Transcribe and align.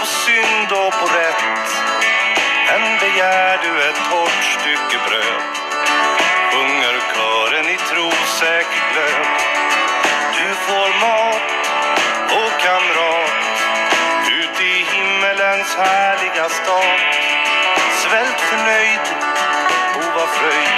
på 0.00 0.06
synd 0.06 0.72
och 0.72 0.92
på 1.00 1.06
rätt. 1.06 1.68
Än 2.74 2.98
begär 3.00 3.58
du 3.62 3.72
ett 3.88 4.00
torrt 4.10 4.44
stycke 4.56 4.98
bröd. 5.06 5.42
Sjunger 6.50 6.96
kören 7.14 7.68
i 7.68 7.76
trosäker 7.76 8.82
glöd. 8.92 9.26
Du 10.36 10.54
får 10.54 10.88
mat 11.00 11.48
och 12.38 12.60
kamrat 12.60 13.32
ut 14.26 14.60
i 14.60 14.84
himmelens 14.92 15.76
härliga 15.76 16.48
stad. 16.48 17.00
Svält 18.02 18.40
förnöjd, 18.40 19.06
o 19.96 20.02
vad 20.16 20.28
fröjd. 20.28 20.72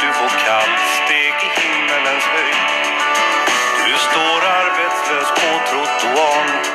Du 0.00 0.12
får 0.12 0.30
kallsteg 0.46 1.34
i 1.48 1.60
himmelens 1.60 2.24
höjd. 2.24 2.56
Du 3.86 3.92
står 3.92 4.40
arbetslös 4.60 5.30
på 5.30 5.70
trottoarn. 5.70 6.65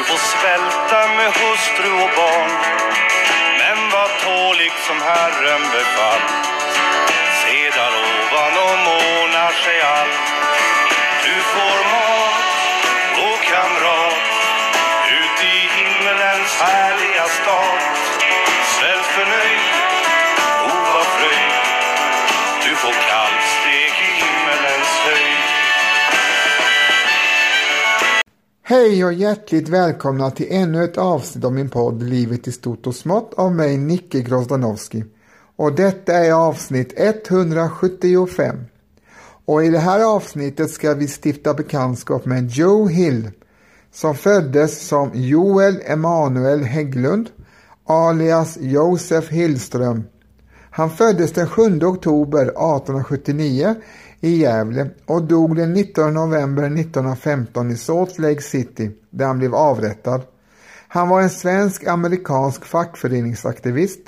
Du 0.00 0.04
får 0.04 0.16
svälta 0.34 1.08
med 1.16 1.30
hustru 1.40 1.92
och 1.92 2.10
barn. 2.16 2.50
Men 3.58 3.90
var 3.90 4.08
tålig 4.24 4.72
som 4.86 5.02
Herren 5.02 5.62
befallt. 5.72 6.32
Se 7.40 7.70
där 7.70 7.92
ovan 8.08 8.54
och 8.62 8.80
ordnar 8.86 9.52
sig 9.64 9.80
allt. 9.80 10.20
Du 11.24 11.34
får 11.52 11.78
mat 11.94 12.48
och 13.26 13.40
kamrat 13.52 14.28
ut 15.18 15.44
i 15.44 15.56
himmelens 15.76 16.52
härliga 16.60 17.24
stad. 17.24 18.09
Hej 28.70 29.04
och 29.04 29.12
hjärtligt 29.12 29.68
välkomna 29.68 30.30
till 30.30 30.46
ännu 30.50 30.84
ett 30.84 30.98
avsnitt 30.98 31.44
av 31.44 31.52
min 31.52 31.70
podd 31.70 32.02
Livet 32.02 32.48
i 32.48 32.52
stort 32.52 32.86
och 32.86 32.94
smått 32.94 33.34
av 33.34 33.54
mig 33.54 33.76
Nicke 33.76 34.20
Grozdanowski. 34.20 35.04
Och 35.56 35.74
detta 35.74 36.12
är 36.12 36.32
avsnitt 36.32 36.92
175. 36.96 38.56
Och 39.44 39.64
i 39.64 39.68
det 39.68 39.78
här 39.78 40.14
avsnittet 40.16 40.70
ska 40.70 40.94
vi 40.94 41.08
stifta 41.22 41.54
bekantskap 41.54 42.24
med 42.24 42.50
Joe 42.50 42.86
Hill 42.86 43.30
som 43.92 44.14
föddes 44.14 44.88
som 44.88 45.10
Joel 45.14 45.80
Emanuel 45.84 46.62
Hägglund 46.62 47.30
alias 47.86 48.58
Josef 48.60 49.28
Hillström. 49.30 50.04
Han 50.70 50.90
föddes 50.90 51.32
den 51.32 51.48
7 51.48 51.80
oktober 51.82 52.42
1879 52.42 53.74
i 54.20 54.36
Gävle 54.36 54.90
och 55.06 55.22
dog 55.22 55.56
den 55.56 55.72
19 55.72 56.14
november 56.14 56.62
1915 56.62 57.70
i 57.70 57.76
Salt 57.76 58.18
Lake 58.18 58.42
City 58.42 58.90
där 59.10 59.26
han 59.26 59.38
blev 59.38 59.54
avrättad. 59.54 60.22
Han 60.88 61.08
var 61.08 61.20
en 61.20 61.30
svensk-amerikansk 61.30 62.64
fackföreningsaktivist 62.64 64.00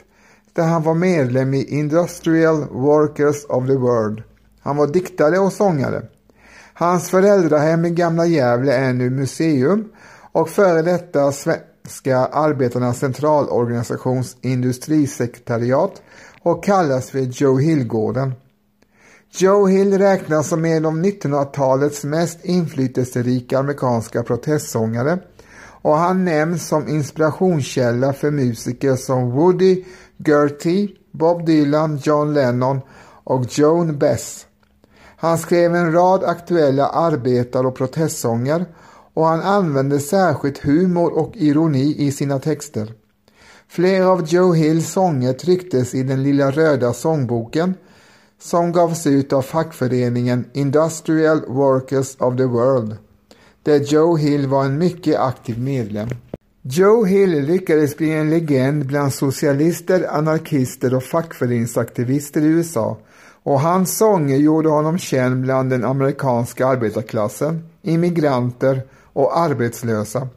där 0.52 0.62
han 0.62 0.82
var 0.82 0.94
medlem 0.94 1.54
i 1.54 1.64
Industrial 1.64 2.64
Workers 2.70 3.44
of 3.48 3.66
the 3.66 3.74
World. 3.74 4.22
Han 4.60 4.76
var 4.76 4.86
diktare 4.86 5.38
och 5.38 5.52
sångare. 5.52 6.02
Hans 6.74 7.10
föräldrahem 7.10 7.84
i 7.84 7.90
Gamla 7.90 8.26
Gävle 8.26 8.72
är 8.72 8.92
nu 8.92 9.10
museum 9.10 9.88
och 10.32 10.48
före 10.48 10.82
detta 10.82 11.32
Svenska 11.32 12.18
Arbetarnas 12.18 12.98
Centralorganisations 12.98 14.36
industrisekretariat 14.40 16.02
och 16.42 16.64
kallas 16.64 17.10
för 17.10 17.18
Joe 17.18 17.58
Hillgården. 17.58 18.32
Joe 19.34 19.66
Hill 19.66 19.98
räknas 19.98 20.48
som 20.48 20.64
en 20.64 20.84
av 20.84 20.92
1900-talets 20.92 22.04
mest 22.04 22.44
inflytelserika 22.44 23.58
amerikanska 23.58 24.22
protestsångare 24.22 25.18
och 25.82 25.96
han 25.96 26.24
nämns 26.24 26.68
som 26.68 26.88
inspirationskälla 26.88 28.12
för 28.12 28.30
musiker 28.30 28.96
som 28.96 29.30
Woody 29.30 29.84
Gertie, 30.26 30.88
Bob 31.10 31.46
Dylan, 31.46 32.00
John 32.02 32.34
Lennon 32.34 32.80
och 33.24 33.58
Joan 33.58 33.98
Bess. 33.98 34.46
Han 35.16 35.38
skrev 35.38 35.74
en 35.74 35.92
rad 35.92 36.24
aktuella 36.24 36.88
arbetar 36.88 37.66
och 37.66 37.76
protestsånger 37.76 38.66
och 39.14 39.26
han 39.26 39.40
använde 39.40 39.98
särskilt 39.98 40.58
humor 40.58 41.12
och 41.12 41.32
ironi 41.34 41.94
i 41.98 42.12
sina 42.12 42.38
texter. 42.38 42.92
Flera 43.68 44.08
av 44.08 44.24
Joe 44.24 44.52
Hills 44.52 44.92
sånger 44.92 45.32
trycktes 45.32 45.94
i 45.94 46.02
den 46.02 46.22
lilla 46.22 46.50
röda 46.50 46.92
sångboken 46.92 47.74
som 48.42 48.72
gavs 48.72 49.06
ut 49.06 49.32
av 49.32 49.42
fackföreningen 49.42 50.44
Industrial 50.52 51.40
Workers 51.48 52.16
of 52.18 52.36
the 52.36 52.44
World, 52.44 52.96
där 53.62 53.78
Joe 53.78 54.16
Hill 54.16 54.46
var 54.46 54.64
en 54.64 54.78
mycket 54.78 55.18
aktiv 55.18 55.58
medlem. 55.58 56.08
Joe 56.62 57.04
Hill 57.04 57.30
lyckades 57.30 57.96
bli 57.96 58.10
en 58.10 58.30
legend 58.30 58.86
bland 58.86 59.12
socialister, 59.12 60.06
anarkister 60.10 60.94
och 60.94 61.02
fackföreningsaktivister 61.02 62.40
i 62.40 62.46
USA 62.46 62.98
och 63.42 63.60
hans 63.60 63.96
sånger 63.96 64.36
gjorde 64.36 64.68
honom 64.68 64.98
känd 64.98 65.42
bland 65.42 65.70
den 65.70 65.84
amerikanska 65.84 66.66
arbetarklassen, 66.66 67.68
immigranter 67.82 68.82
och 69.12 69.38
arbetslösa. 69.38 70.28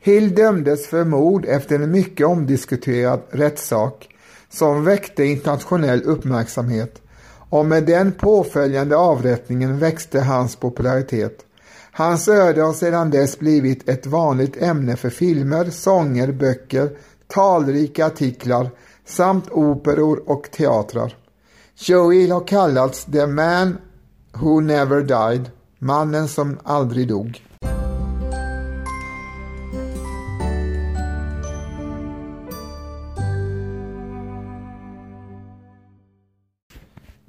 Hill 0.00 0.34
dömdes 0.34 0.86
för 0.86 1.04
mord 1.04 1.44
efter 1.44 1.74
en 1.74 1.90
mycket 1.90 2.26
omdiskuterad 2.26 3.20
rättssak 3.30 4.08
som 4.50 4.84
väckte 4.84 5.24
internationell 5.24 6.02
uppmärksamhet 6.02 7.00
och 7.50 7.66
med 7.66 7.84
den 7.86 8.12
påföljande 8.12 8.96
avrättningen 8.96 9.78
växte 9.78 10.20
hans 10.20 10.56
popularitet. 10.56 11.38
Hans 11.92 12.28
öde 12.28 12.62
har 12.62 12.72
sedan 12.72 13.10
dess 13.10 13.38
blivit 13.38 13.88
ett 13.88 14.06
vanligt 14.06 14.62
ämne 14.62 14.96
för 14.96 15.10
filmer, 15.10 15.64
sånger, 15.64 16.32
böcker, 16.32 16.90
talrika 17.26 18.06
artiklar 18.06 18.70
samt 19.06 19.50
operor 19.50 20.22
och 20.26 20.50
teatrar. 20.50 21.16
Joel 21.76 22.30
har 22.30 22.46
kallats 22.46 23.04
The 23.04 23.26
Man 23.26 23.78
Who 24.32 24.60
Never 24.60 25.00
Died, 25.00 25.50
mannen 25.78 26.28
som 26.28 26.58
aldrig 26.64 27.08
dog. 27.08 27.42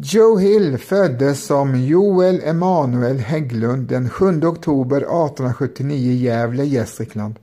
Joe 0.07 0.39
Hill 0.39 0.77
föddes 0.77 1.45
som 1.45 1.75
Joel 1.75 2.41
Emanuel 2.43 3.17
Hägglund 3.17 3.87
den 3.87 4.09
7 4.09 4.41
oktober 4.43 4.97
1879 4.97 6.11
i 6.11 6.15
Gävle, 6.15 6.63
Gästrikland. 6.63 7.35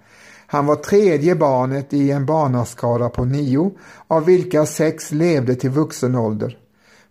Han 0.46 0.66
var 0.66 0.76
tredje 0.76 1.34
barnet 1.34 1.92
i 1.92 2.10
en 2.10 2.26
barnaskara 2.26 3.08
på 3.08 3.24
nio, 3.24 3.70
av 4.08 4.24
vilka 4.24 4.66
sex 4.66 5.12
levde 5.12 5.54
till 5.54 5.70
vuxen 5.70 6.14
ålder. 6.14 6.58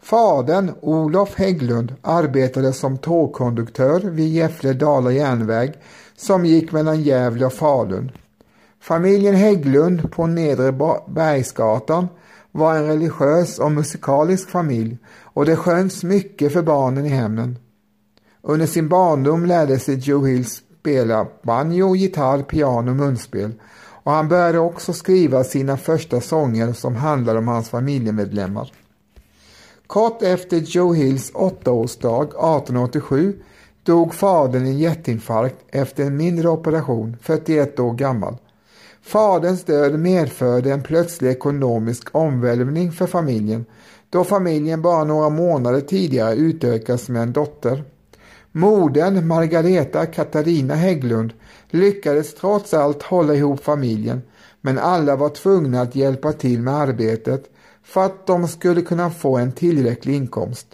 Fadern, 0.01 0.71
Olof 0.81 1.35
Hägglund, 1.35 1.95
arbetade 2.01 2.73
som 2.73 2.97
tågkonduktör 2.97 3.99
vid 3.99 4.33
Gävle-Dala 4.33 5.11
järnväg 5.11 5.73
som 6.17 6.45
gick 6.45 6.71
mellan 6.71 7.01
Gävle 7.01 7.45
och 7.45 7.53
Falun. 7.53 8.11
Familjen 8.81 9.35
Hägglund 9.35 10.11
på 10.11 10.27
Nedre 10.27 10.71
Bergsgatan 11.07 12.07
var 12.51 12.75
en 12.75 12.87
religiös 12.87 13.59
och 13.59 13.71
musikalisk 13.71 14.49
familj 14.49 14.97
och 15.23 15.45
det 15.45 15.55
sjöngs 15.55 16.03
mycket 16.03 16.53
för 16.53 16.61
barnen 16.61 17.05
i 17.05 17.09
hemmen. 17.09 17.57
Under 18.41 18.65
sin 18.65 18.89
barndom 18.89 19.45
lärde 19.45 19.79
sig 19.79 19.95
Joe 19.95 20.25
Hill 20.25 20.45
spela 20.45 21.27
banjo, 21.43 21.95
gitarr, 21.95 22.43
piano 22.43 22.91
och 22.91 22.97
munspel 22.97 23.53
och 24.03 24.11
han 24.11 24.27
började 24.27 24.59
också 24.59 24.93
skriva 24.93 25.43
sina 25.43 25.77
första 25.77 26.21
sånger 26.21 26.73
som 26.73 26.95
handlade 26.95 27.39
om 27.39 27.47
hans 27.47 27.69
familjemedlemmar. 27.69 28.71
Kort 29.87 30.21
efter 30.21 30.57
Joe 30.57 30.93
Hills 30.93 31.31
åttaårsdag 31.33 32.23
1887 32.23 33.41
dog 33.83 34.13
fadern 34.13 34.65
i 34.65 34.69
en 34.69 34.77
hjärtinfarkt 34.77 35.55
efter 35.67 36.03
en 36.03 36.17
mindre 36.17 36.49
operation, 36.49 37.17
41 37.21 37.79
år 37.79 37.93
gammal. 37.93 38.37
Faderns 39.03 39.63
död 39.63 39.99
medförde 39.99 40.71
en 40.71 40.83
plötslig 40.83 41.29
ekonomisk 41.29 42.07
omvälvning 42.11 42.91
för 42.91 43.07
familjen 43.07 43.65
då 44.09 44.23
familjen 44.23 44.81
bara 44.81 45.03
några 45.03 45.29
månader 45.29 45.81
tidigare 45.81 46.35
utökats 46.35 47.09
med 47.09 47.21
en 47.21 47.33
dotter. 47.33 47.83
Modern 48.51 49.27
Margareta 49.27 50.05
Katarina 50.05 50.75
Hägglund 50.75 51.33
lyckades 51.69 52.35
trots 52.35 52.73
allt 52.73 53.03
hålla 53.03 53.35
ihop 53.35 53.63
familjen 53.63 54.21
men 54.61 54.77
alla 54.79 55.15
var 55.15 55.29
tvungna 55.29 55.81
att 55.81 55.95
hjälpa 55.95 56.33
till 56.33 56.61
med 56.61 56.73
arbetet 56.73 57.43
för 57.83 58.05
att 58.05 58.27
de 58.27 58.47
skulle 58.47 58.81
kunna 58.81 59.09
få 59.09 59.37
en 59.37 59.51
tillräcklig 59.51 60.15
inkomst. 60.15 60.67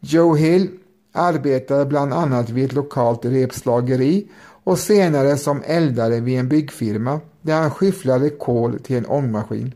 Joe 0.00 0.34
Hill 0.34 0.68
arbetade 1.12 1.86
bland 1.86 2.12
annat 2.12 2.50
vid 2.50 2.64
ett 2.64 2.72
lokalt 2.72 3.24
repslageri 3.24 4.28
och 4.64 4.78
senare 4.78 5.36
som 5.36 5.62
eldare 5.66 6.20
vid 6.20 6.38
en 6.38 6.48
byggfirma 6.48 7.20
där 7.46 7.60
han 7.60 7.70
skyfflade 7.70 8.30
kol 8.30 8.78
till 8.78 8.96
en 8.96 9.06
ångmaskin. 9.06 9.74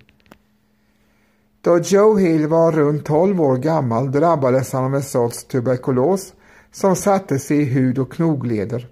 Då 1.62 1.78
Joe 1.78 2.16
Hill 2.16 2.46
var 2.46 2.72
runt 2.72 3.04
12 3.04 3.40
år 3.40 3.56
gammal 3.56 4.12
drabbades 4.12 4.72
han 4.72 4.84
av 4.84 4.94
en 4.94 5.02
sorts 5.02 5.44
tuberkulos 5.44 6.32
som 6.72 6.96
satte 6.96 7.38
sig 7.38 7.60
i 7.60 7.64
hud 7.64 7.98
och 7.98 8.12
knogleder. 8.12 8.88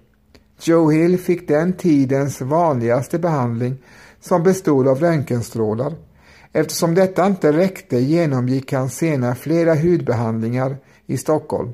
Joe 0.61 0.91
Hill 0.91 1.19
fick 1.19 1.47
den 1.47 1.73
tidens 1.73 2.41
vanligaste 2.41 3.19
behandling 3.19 3.77
som 4.19 4.43
bestod 4.43 4.87
av 4.87 4.99
röntgenstrålar. 4.99 5.93
Eftersom 6.53 6.95
detta 6.95 7.27
inte 7.27 7.51
räckte 7.51 7.97
genomgick 7.97 8.73
han 8.73 8.89
senare 8.89 9.35
flera 9.35 9.75
hudbehandlingar 9.75 10.77
i 11.05 11.17
Stockholm. 11.17 11.73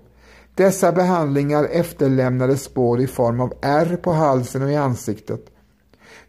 Dessa 0.55 0.91
behandlingar 0.91 1.63
efterlämnade 1.63 2.57
spår 2.57 3.01
i 3.01 3.07
form 3.07 3.39
av 3.39 3.53
ärr 3.61 3.95
på 3.95 4.11
halsen 4.11 4.61
och 4.61 4.71
i 4.71 4.75
ansiktet. 4.75 5.54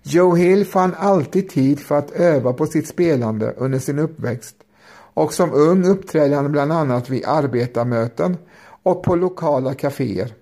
Joe 0.08 0.34
Hill 0.34 0.64
fann 0.64 0.94
alltid 0.98 1.48
tid 1.48 1.80
för 1.80 1.98
att 1.98 2.10
öva 2.10 2.52
på 2.52 2.66
sitt 2.66 2.88
spelande 2.88 3.54
under 3.56 3.78
sin 3.78 3.98
uppväxt 3.98 4.56
och 5.14 5.32
som 5.32 5.52
ung 5.52 5.84
uppträdde 5.84 6.36
han 6.36 6.52
bland 6.52 6.72
annat 6.72 7.10
vid 7.10 7.24
arbetarmöten 7.26 8.36
och 8.82 9.02
på 9.02 9.16
lokala 9.16 9.74
kaféer. 9.74 10.34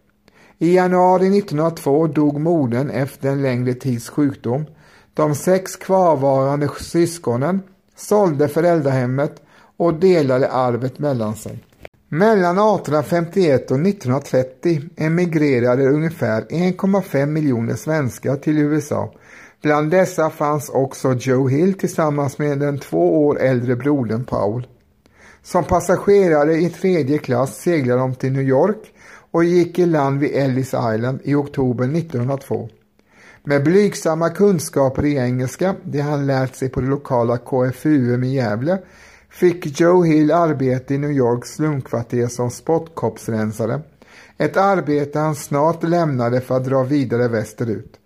I 0.58 0.74
januari 0.74 1.38
1902 1.38 2.06
dog 2.06 2.40
modern 2.40 2.90
efter 2.90 3.28
en 3.28 3.42
längre 3.42 3.74
tids 3.74 4.08
sjukdom. 4.08 4.64
De 5.14 5.34
sex 5.34 5.76
kvarvarande 5.76 6.68
syskonen 6.80 7.62
sålde 7.96 8.48
föräldrahemmet 8.48 9.42
och 9.76 9.94
delade 9.94 10.50
arvet 10.50 10.98
mellan 10.98 11.36
sig. 11.36 11.64
Mellan 12.08 12.58
1851 12.58 13.70
och 13.70 13.80
1930 13.80 14.82
emigrerade 14.96 15.88
ungefär 15.88 16.42
1,5 16.42 17.26
miljoner 17.26 17.74
svenskar 17.74 18.36
till 18.36 18.58
USA. 18.58 19.12
Bland 19.64 19.90
dessa 19.90 20.30
fanns 20.30 20.68
också 20.68 21.12
Joe 21.12 21.48
Hill 21.48 21.74
tillsammans 21.74 22.38
med 22.38 22.58
den 22.58 22.78
två 22.78 23.26
år 23.26 23.40
äldre 23.40 23.76
brodern 23.76 24.24
Paul. 24.24 24.66
Som 25.42 25.64
passagerare 25.64 26.54
i 26.54 26.70
tredje 26.70 27.18
klass 27.18 27.56
seglade 27.56 28.00
de 28.00 28.14
till 28.14 28.32
New 28.32 28.42
York 28.42 28.92
och 29.30 29.44
gick 29.44 29.78
i 29.78 29.86
land 29.86 30.20
vid 30.20 30.30
Ellis 30.34 30.74
Island 30.94 31.20
i 31.24 31.34
oktober 31.34 31.84
1902. 31.84 32.68
Med 33.44 33.64
blygsamma 33.64 34.30
kunskaper 34.30 35.04
i 35.04 35.16
engelska, 35.16 35.74
det 35.84 36.00
han 36.00 36.26
lärt 36.26 36.54
sig 36.54 36.68
på 36.68 36.80
det 36.80 36.86
lokala 36.86 37.38
KFUM 37.38 38.24
i 38.24 38.34
Gävle, 38.34 38.78
fick 39.30 39.80
Joe 39.80 40.02
Hill 40.02 40.32
arbete 40.32 40.94
i 40.94 40.98
New 40.98 41.12
Yorks 41.12 41.54
slumkvarter 41.54 42.26
som 42.26 42.50
spottkoppsrensare. 42.50 43.80
Ett 44.38 44.56
arbete 44.56 45.18
han 45.18 45.34
snart 45.34 45.82
lämnade 45.82 46.40
för 46.40 46.56
att 46.56 46.64
dra 46.64 46.82
vidare 46.82 47.28
västerut. 47.28 48.00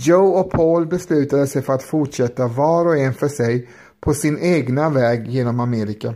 Joe 0.00 0.40
och 0.40 0.50
Paul 0.50 0.86
beslutade 0.86 1.46
sig 1.46 1.62
för 1.62 1.72
att 1.72 1.82
fortsätta 1.82 2.46
var 2.46 2.86
och 2.86 2.96
en 2.96 3.14
för 3.14 3.28
sig 3.28 3.68
på 4.00 4.14
sin 4.14 4.38
egna 4.38 4.90
väg 4.90 5.28
genom 5.28 5.60
Amerika. 5.60 6.14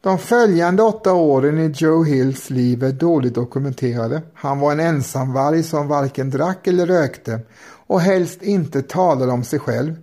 De 0.00 0.18
följande 0.18 0.82
åtta 0.82 1.12
åren 1.12 1.58
i 1.58 1.72
Joe 1.76 2.04
Hills 2.04 2.50
liv 2.50 2.84
är 2.84 2.92
dåligt 2.92 3.34
dokumenterade. 3.34 4.22
Han 4.34 4.60
var 4.60 4.72
en 4.72 4.80
ensamvarg 4.80 5.62
som 5.62 5.88
varken 5.88 6.30
drack 6.30 6.66
eller 6.66 6.86
rökte 6.86 7.40
och 7.86 8.00
helst 8.00 8.42
inte 8.42 8.82
talade 8.82 9.32
om 9.32 9.44
sig 9.44 9.58
själv. 9.58 9.96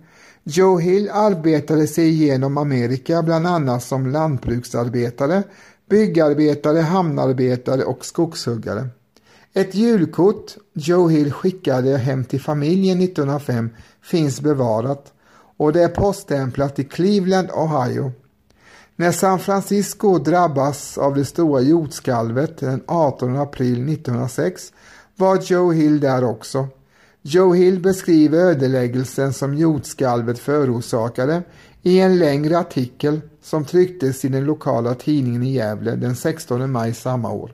Joe 0.44 0.80
Hill 0.80 1.10
arbetade 1.10 1.86
sig 1.86 2.08
igenom 2.08 2.58
Amerika 2.58 3.22
bland 3.22 3.46
annat 3.46 3.82
som 3.82 4.06
lantbruksarbetare, 4.06 5.42
byggarbetare, 5.90 6.78
hamnarbetare 6.78 7.84
och 7.84 8.04
skogshuggare. 8.04 8.88
Ett 9.54 9.74
julkort 9.74 10.56
Joe 10.72 11.08
Hill 11.08 11.32
skickade 11.32 11.96
hem 11.96 12.24
till 12.24 12.40
familjen 12.40 13.00
1905 13.00 13.70
finns 14.02 14.40
bevarat 14.40 15.12
och 15.56 15.72
det 15.72 15.82
är 15.82 15.88
poststämplat 15.88 16.78
i 16.78 16.84
Cleveland, 16.84 17.50
Ohio. 17.50 18.12
När 18.96 19.12
San 19.12 19.38
Francisco 19.38 20.18
drabbas 20.18 20.98
av 20.98 21.14
det 21.14 21.24
stora 21.24 21.60
jordskalvet 21.60 22.58
den 22.58 22.82
18 22.86 23.36
april 23.36 23.88
1906 23.88 24.72
var 25.16 25.38
Joe 25.42 25.72
Hill 25.72 26.00
där 26.00 26.24
också. 26.24 26.68
Joe 27.24 27.54
Hill 27.54 27.80
beskriver 27.80 28.38
ödeläggelsen 28.38 29.32
som 29.32 29.54
jordskalvet 29.54 30.38
förorsakade 30.38 31.42
i 31.82 32.00
en 32.00 32.18
längre 32.18 32.58
artikel 32.58 33.20
som 33.42 33.64
trycktes 33.64 34.24
i 34.24 34.28
den 34.28 34.44
lokala 34.44 34.94
tidningen 34.94 35.42
i 35.42 35.52
Gävle 35.52 35.96
den 35.96 36.16
16 36.16 36.72
maj 36.72 36.94
samma 36.94 37.32
år. 37.32 37.52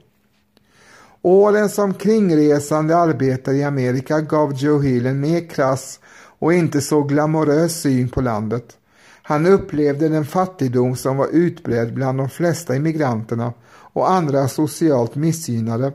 Åren 1.22 1.68
som 1.68 1.94
kringresande 1.94 2.96
arbetare 2.96 3.56
i 3.56 3.64
Amerika 3.64 4.20
gav 4.20 4.52
Joe 4.52 4.80
Hill 4.80 5.06
en 5.06 5.20
mer 5.20 5.48
krass 5.48 6.00
och 6.38 6.54
inte 6.54 6.80
så 6.80 7.02
glamorös 7.02 7.80
syn 7.80 8.08
på 8.08 8.20
landet. 8.20 8.76
Han 9.22 9.46
upplevde 9.46 10.08
den 10.08 10.24
fattigdom 10.24 10.96
som 10.96 11.16
var 11.16 11.28
utbredd 11.32 11.94
bland 11.94 12.18
de 12.18 12.28
flesta 12.28 12.76
immigranterna 12.76 13.52
och 13.92 14.10
andra 14.10 14.48
socialt 14.48 15.14
missgynnade 15.14 15.92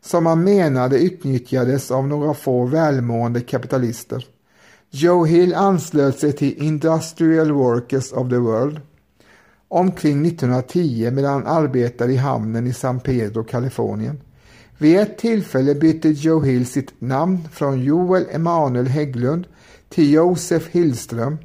som 0.00 0.24
man 0.24 0.44
menade 0.44 0.98
utnyttjades 0.98 1.90
av 1.90 2.08
några 2.08 2.34
få 2.34 2.64
välmående 2.64 3.40
kapitalister. 3.40 4.26
Joe 4.90 5.24
Hill 5.24 5.54
anslöt 5.54 6.18
sig 6.18 6.32
till 6.32 6.62
Industrial 6.62 7.52
Workers 7.52 8.12
of 8.12 8.30
the 8.30 8.36
World 8.36 8.80
omkring 9.68 10.26
1910 10.26 11.10
medan 11.12 11.32
han 11.32 11.46
arbetade 11.46 12.12
i 12.12 12.16
hamnen 12.16 12.66
i 12.66 12.72
San 12.72 13.00
Pedro, 13.00 13.44
Kalifornien. 13.44 14.20
Vid 14.78 14.98
ett 14.98 15.18
tillfälle 15.18 15.74
bytte 15.74 16.08
Joe 16.08 16.40
Hill 16.40 16.66
sitt 16.66 17.00
namn 17.00 17.48
från 17.52 17.84
Joel 17.84 18.26
Emanuel 18.30 18.86
Hägglund 18.86 19.46
till 19.88 20.12
Josef 20.12 20.68
Hillström 20.68 21.38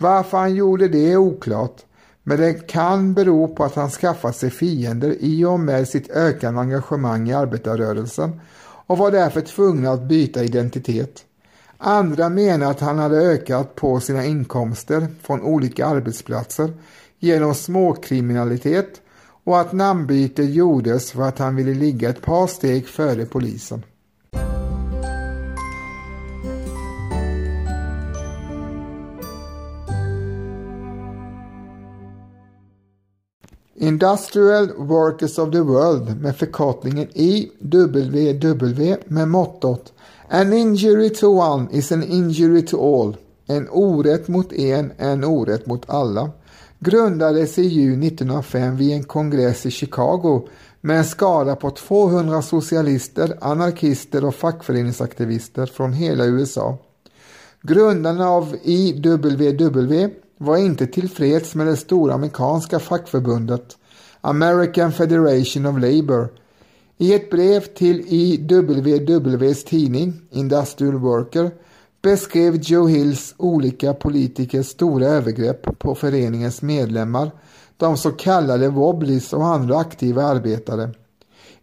varför 0.00 0.38
han 0.38 0.54
gjorde 0.54 0.88
det 0.88 1.12
är 1.12 1.16
oklart, 1.16 1.76
men 2.22 2.40
det 2.40 2.66
kan 2.66 3.14
bero 3.14 3.48
på 3.48 3.64
att 3.64 3.74
han 3.74 3.90
skaffat 3.90 4.36
sig 4.36 4.50
fiender 4.50 5.16
i 5.20 5.44
och 5.44 5.60
med 5.60 5.88
sitt 5.88 6.10
ökande 6.10 6.60
engagemang 6.60 7.28
i 7.28 7.32
arbetarrörelsen 7.32 8.40
och 8.86 8.98
var 8.98 9.10
därför 9.10 9.40
tvungen 9.40 9.86
att 9.86 10.02
byta 10.02 10.44
identitet. 10.44 11.24
Andra 11.78 12.28
menar 12.28 12.70
att 12.70 12.80
han 12.80 12.98
hade 12.98 13.16
ökat 13.16 13.74
på 13.74 14.00
sina 14.00 14.24
inkomster 14.24 15.06
från 15.22 15.42
olika 15.42 15.86
arbetsplatser 15.86 16.72
genom 17.18 17.54
småkriminalitet 17.54 19.00
och 19.44 19.60
att 19.60 19.72
namnbytet 19.72 20.50
gjordes 20.50 21.12
för 21.12 21.22
att 21.22 21.38
han 21.38 21.56
ville 21.56 21.74
ligga 21.74 22.10
ett 22.10 22.22
par 22.22 22.46
steg 22.46 22.88
före 22.88 23.24
polisen. 23.24 23.82
Industrial 33.82 34.68
Workers 34.76 35.38
of 35.38 35.52
the 35.52 35.60
World 35.60 36.20
med 36.20 36.36
förkortningen 36.36 37.08
IWW 37.14 38.96
med 39.06 39.28
mottot 39.28 39.92
An 40.28 40.52
injury 40.52 41.10
to 41.10 41.26
one 41.28 41.68
is 41.72 41.92
an 41.92 42.02
injury 42.02 42.66
to 42.66 43.00
all. 43.00 43.16
En 43.46 43.68
orätt 43.70 44.28
mot 44.28 44.52
en 44.52 44.92
är 44.98 45.12
en 45.12 45.24
orätt 45.24 45.66
mot 45.66 45.90
alla. 45.90 46.30
Grundades 46.78 47.58
i 47.58 47.62
juni 47.62 48.06
1905 48.06 48.76
vid 48.76 48.92
en 48.92 49.04
kongress 49.04 49.66
i 49.66 49.70
Chicago 49.70 50.48
med 50.80 50.98
en 50.98 51.04
skara 51.04 51.56
på 51.56 51.70
200 51.70 52.42
socialister, 52.42 53.38
anarkister 53.40 54.24
och 54.24 54.34
fackföreningsaktivister 54.34 55.66
från 55.66 55.92
hela 55.92 56.24
USA. 56.24 56.78
Grundarna 57.62 58.28
av 58.28 58.56
IWW 58.62 60.10
var 60.42 60.56
inte 60.56 60.86
tillfreds 60.86 61.54
med 61.54 61.66
det 61.66 61.76
stora 61.76 62.14
amerikanska 62.14 62.78
fackförbundet 62.78 63.76
American 64.20 64.92
Federation 64.92 65.66
of 65.66 65.74
Labour. 65.74 66.28
I 66.98 67.14
ett 67.14 67.30
brev 67.30 67.60
till 67.60 68.04
IWWs 68.06 69.64
tidning 69.64 70.20
Industrial 70.30 70.98
Worker 70.98 71.50
beskrev 72.02 72.56
Joe 72.56 72.86
Hills 72.86 73.34
olika 73.36 73.94
politikers 73.94 74.66
stora 74.66 75.06
övergrepp 75.06 75.78
på 75.78 75.94
föreningens 75.94 76.62
medlemmar, 76.62 77.30
de 77.76 77.96
så 77.96 78.10
kallade 78.10 78.68
Wobblies 78.68 79.32
och 79.32 79.46
andra 79.46 79.78
aktiva 79.78 80.22
arbetare. 80.22 80.90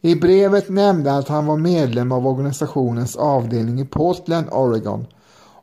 I 0.02 0.16
brevet 0.16 0.70
nämnde 0.70 1.10
han 1.10 1.20
att 1.20 1.28
han 1.28 1.46
var 1.46 1.58
medlem 1.58 2.12
av 2.12 2.28
organisationens 2.28 3.16
avdelning 3.16 3.80
i 3.80 3.86
Portland, 3.86 4.48
Oregon 4.52 5.06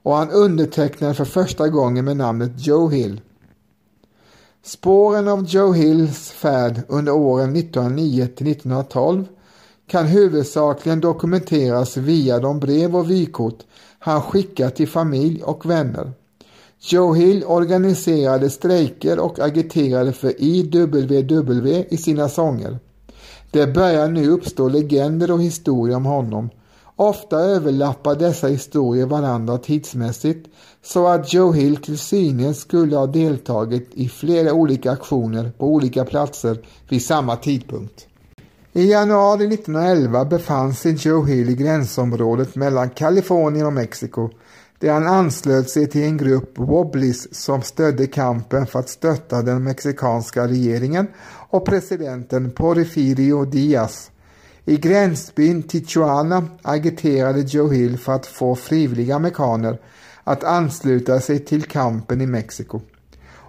och 0.04 0.14
han 0.14 0.30
undertecknade 0.30 1.14
för 1.14 1.25
första 1.25 1.68
gången 1.68 2.04
med 2.04 2.16
namnet 2.16 2.66
Joe 2.66 2.88
Hill. 2.88 3.20
Spåren 4.62 5.28
av 5.28 5.44
Joe 5.44 5.73
Hills 5.73 6.30
färd 6.30 6.80
under 6.88 7.12
åren 7.12 7.56
1909 7.56 8.28
till 8.37 8.46
1912 8.46 9.25
kan 9.87 10.06
huvudsakligen 10.06 11.00
dokumenteras 11.00 11.96
via 11.96 12.38
de 12.38 12.61
brev 12.61 12.96
och 12.96 13.11
vykort 13.11 13.58
han 13.99 14.23
skickat 14.23 14.76
till 14.76 14.88
familj 14.88 15.42
och 15.42 15.66
vänner. 15.66 16.12
Joe 16.78 17.14
Hill 17.14 17.44
organiserade 17.46 18.50
strejker 18.50 19.18
och 19.18 19.38
agiterade 19.38 20.12
för 20.12 20.42
IWW 20.42 21.84
i 21.90 21.96
sina 21.96 22.28
sånger. 22.28 22.78
Det 23.50 23.66
börjar 23.66 24.08
nu 24.08 24.28
uppstå 24.28 24.68
legender 24.68 25.30
och 25.30 25.42
historier 25.42 25.96
om 25.96 26.04
honom 26.04 26.50
Ofta 26.96 27.40
överlappar 27.40 28.14
dessa 28.14 28.48
historier 28.48 29.06
varandra 29.06 29.58
tidsmässigt 29.58 30.48
så 30.82 31.06
att 31.06 31.32
Joe 31.32 31.52
Hill 31.52 31.76
till 31.76 31.98
synes 31.98 32.60
skulle 32.60 32.96
ha 32.96 33.06
deltagit 33.06 33.90
i 33.92 34.08
flera 34.08 34.52
olika 34.52 34.90
aktioner 34.90 35.52
på 35.58 35.66
olika 35.66 36.04
platser 36.04 36.66
vid 36.88 37.04
samma 37.04 37.36
tidpunkt. 37.36 38.06
I 38.72 38.90
januari 38.90 39.54
1911 39.54 40.24
befann 40.24 40.74
sig 40.74 40.92
Joe 40.92 41.24
Hill 41.24 41.50
i 41.50 41.54
gränsområdet 41.54 42.54
mellan 42.54 42.90
Kalifornien 42.90 43.66
och 43.66 43.72
Mexiko 43.72 44.30
där 44.78 44.92
han 44.92 45.06
anslöt 45.06 45.70
sig 45.70 45.90
till 45.90 46.02
en 46.02 46.16
grupp 46.16 46.58
Wobblies 46.58 47.34
som 47.34 47.62
stödde 47.62 48.06
kampen 48.06 48.66
för 48.66 48.78
att 48.78 48.88
stötta 48.88 49.42
den 49.42 49.64
mexikanska 49.64 50.48
regeringen 50.48 51.06
och 51.50 51.66
presidenten 51.66 52.50
Porfirio 52.50 53.44
Diaz. 53.44 54.10
I 54.66 54.76
gränsbyn 54.76 55.62
Tijuana 55.62 56.49
agiterade 56.62 57.40
Joe 57.40 57.68
Hill 57.68 57.99
för 57.99 58.12
att 58.12 58.26
få 58.26 58.54
frivilliga 58.54 59.16
amerikaner 59.16 59.80
att 60.25 60.44
ansluta 60.44 61.21
sig 61.21 61.38
till 61.38 61.62
kampen 61.62 62.21
i 62.21 62.26
Mexiko. 62.26 62.80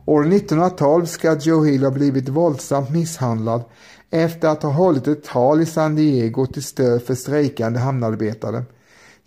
År 0.06 0.22
1912 0.22 1.06
ska 1.06 1.38
Joe 1.42 1.64
Hill 1.64 1.84
ha 1.84 1.92
blivit 1.92 2.30
våldsamt 2.30 2.90
misshandlad 2.90 3.64
efter 4.10 4.48
att 4.48 4.64
ha 4.64 4.70
hållit 4.70 5.08
ett 5.08 5.24
tal 5.24 5.62
i 5.62 5.66
San 5.66 5.96
Diego 5.96 6.46
till 6.46 6.64
stöd 6.64 7.04
för 7.04 7.16
strejkande 7.16 7.80
hamnarbetare. 7.80 8.64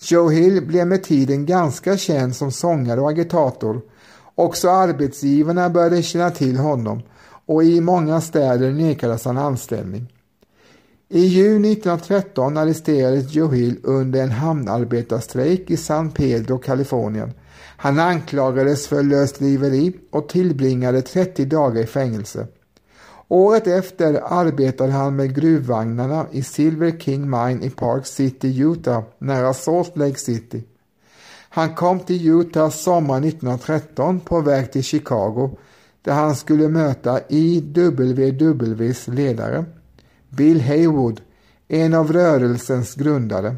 Joe 0.01 0.29
Hill 0.29 0.67
blev 0.67 0.87
med 0.87 1.05
tiden 1.05 1.47
ganska 1.47 1.97
känd 1.97 2.37
som 2.37 2.53
sångare 2.53 3.01
och 3.01 3.11
agitator. 3.11 3.81
Också 4.35 4.71
arbetsgivarna 4.71 5.71
började 5.71 6.03
känna 6.03 6.31
till 6.31 6.57
honom 6.57 7.03
och 7.47 7.65
i 7.65 7.81
många 7.81 8.21
städer 8.21 8.73
nekades 8.73 9.25
han 9.25 9.39
anställning. 9.39 10.13
I 11.11 11.21
juni 11.27 11.73
1913 11.73 12.57
arresterades 12.57 13.35
Joe 13.35 13.55
Hill 13.55 13.77
under 13.83 14.23
en 14.23 14.31
hamnarbetarstrejk 14.31 15.71
i 15.71 15.77
San 15.77 16.11
Pedro, 16.11 16.59
Kalifornien. 16.59 17.33
Han 17.77 17.99
anklagades 17.99 18.87
för 18.87 19.03
lösdriveri 19.03 19.93
och 20.11 20.29
tillbringade 20.29 21.03
30 21.03 21.45
dagar 21.45 21.83
i 21.83 21.87
fängelse. 21.87 22.47
Året 23.29 23.67
efter 23.67 24.21
arbetade 24.25 24.93
han 24.93 25.17
med 25.17 25.35
gruvvagnarna 25.35 26.27
i 26.33 26.43
Silver 26.43 26.99
King 26.99 27.31
Mine 27.31 27.65
i 27.65 27.71
Park 27.71 28.07
City, 28.07 28.61
Utah, 28.61 29.03
nära 29.19 29.55
Salt 29.55 29.97
Lake 29.97 30.19
City. 30.19 30.65
Han 31.49 31.75
kom 31.75 32.01
till 32.01 32.29
Utah 32.29 32.71
sommaren 32.71 33.25
1913 33.25 34.21
på 34.21 34.41
väg 34.41 34.73
till 34.73 34.85
Chicago 34.85 35.59
där 36.03 36.13
han 36.13 36.37
skulle 36.37 36.69
möta 36.69 37.21
IWWs 37.29 39.09
ledare, 39.09 39.65
Bill 40.29 40.61
Haywood, 40.61 41.21
en 41.69 41.95
av 41.95 42.13
rörelsens 42.13 42.95
grundare. 42.95 43.57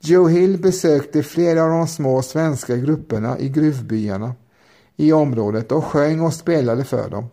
Joe 0.00 0.28
Hill 0.28 0.58
besökte 0.58 1.22
flera 1.22 1.62
av 1.62 1.70
de 1.70 1.88
små 1.88 2.22
svenska 2.22 2.76
grupperna 2.76 3.38
i 3.38 3.48
gruvbyarna 3.48 4.34
i 4.96 5.12
området 5.12 5.72
och 5.72 5.84
sjöng 5.84 6.20
och 6.20 6.34
spelade 6.34 6.84
för 6.84 7.10
dem. 7.10 7.26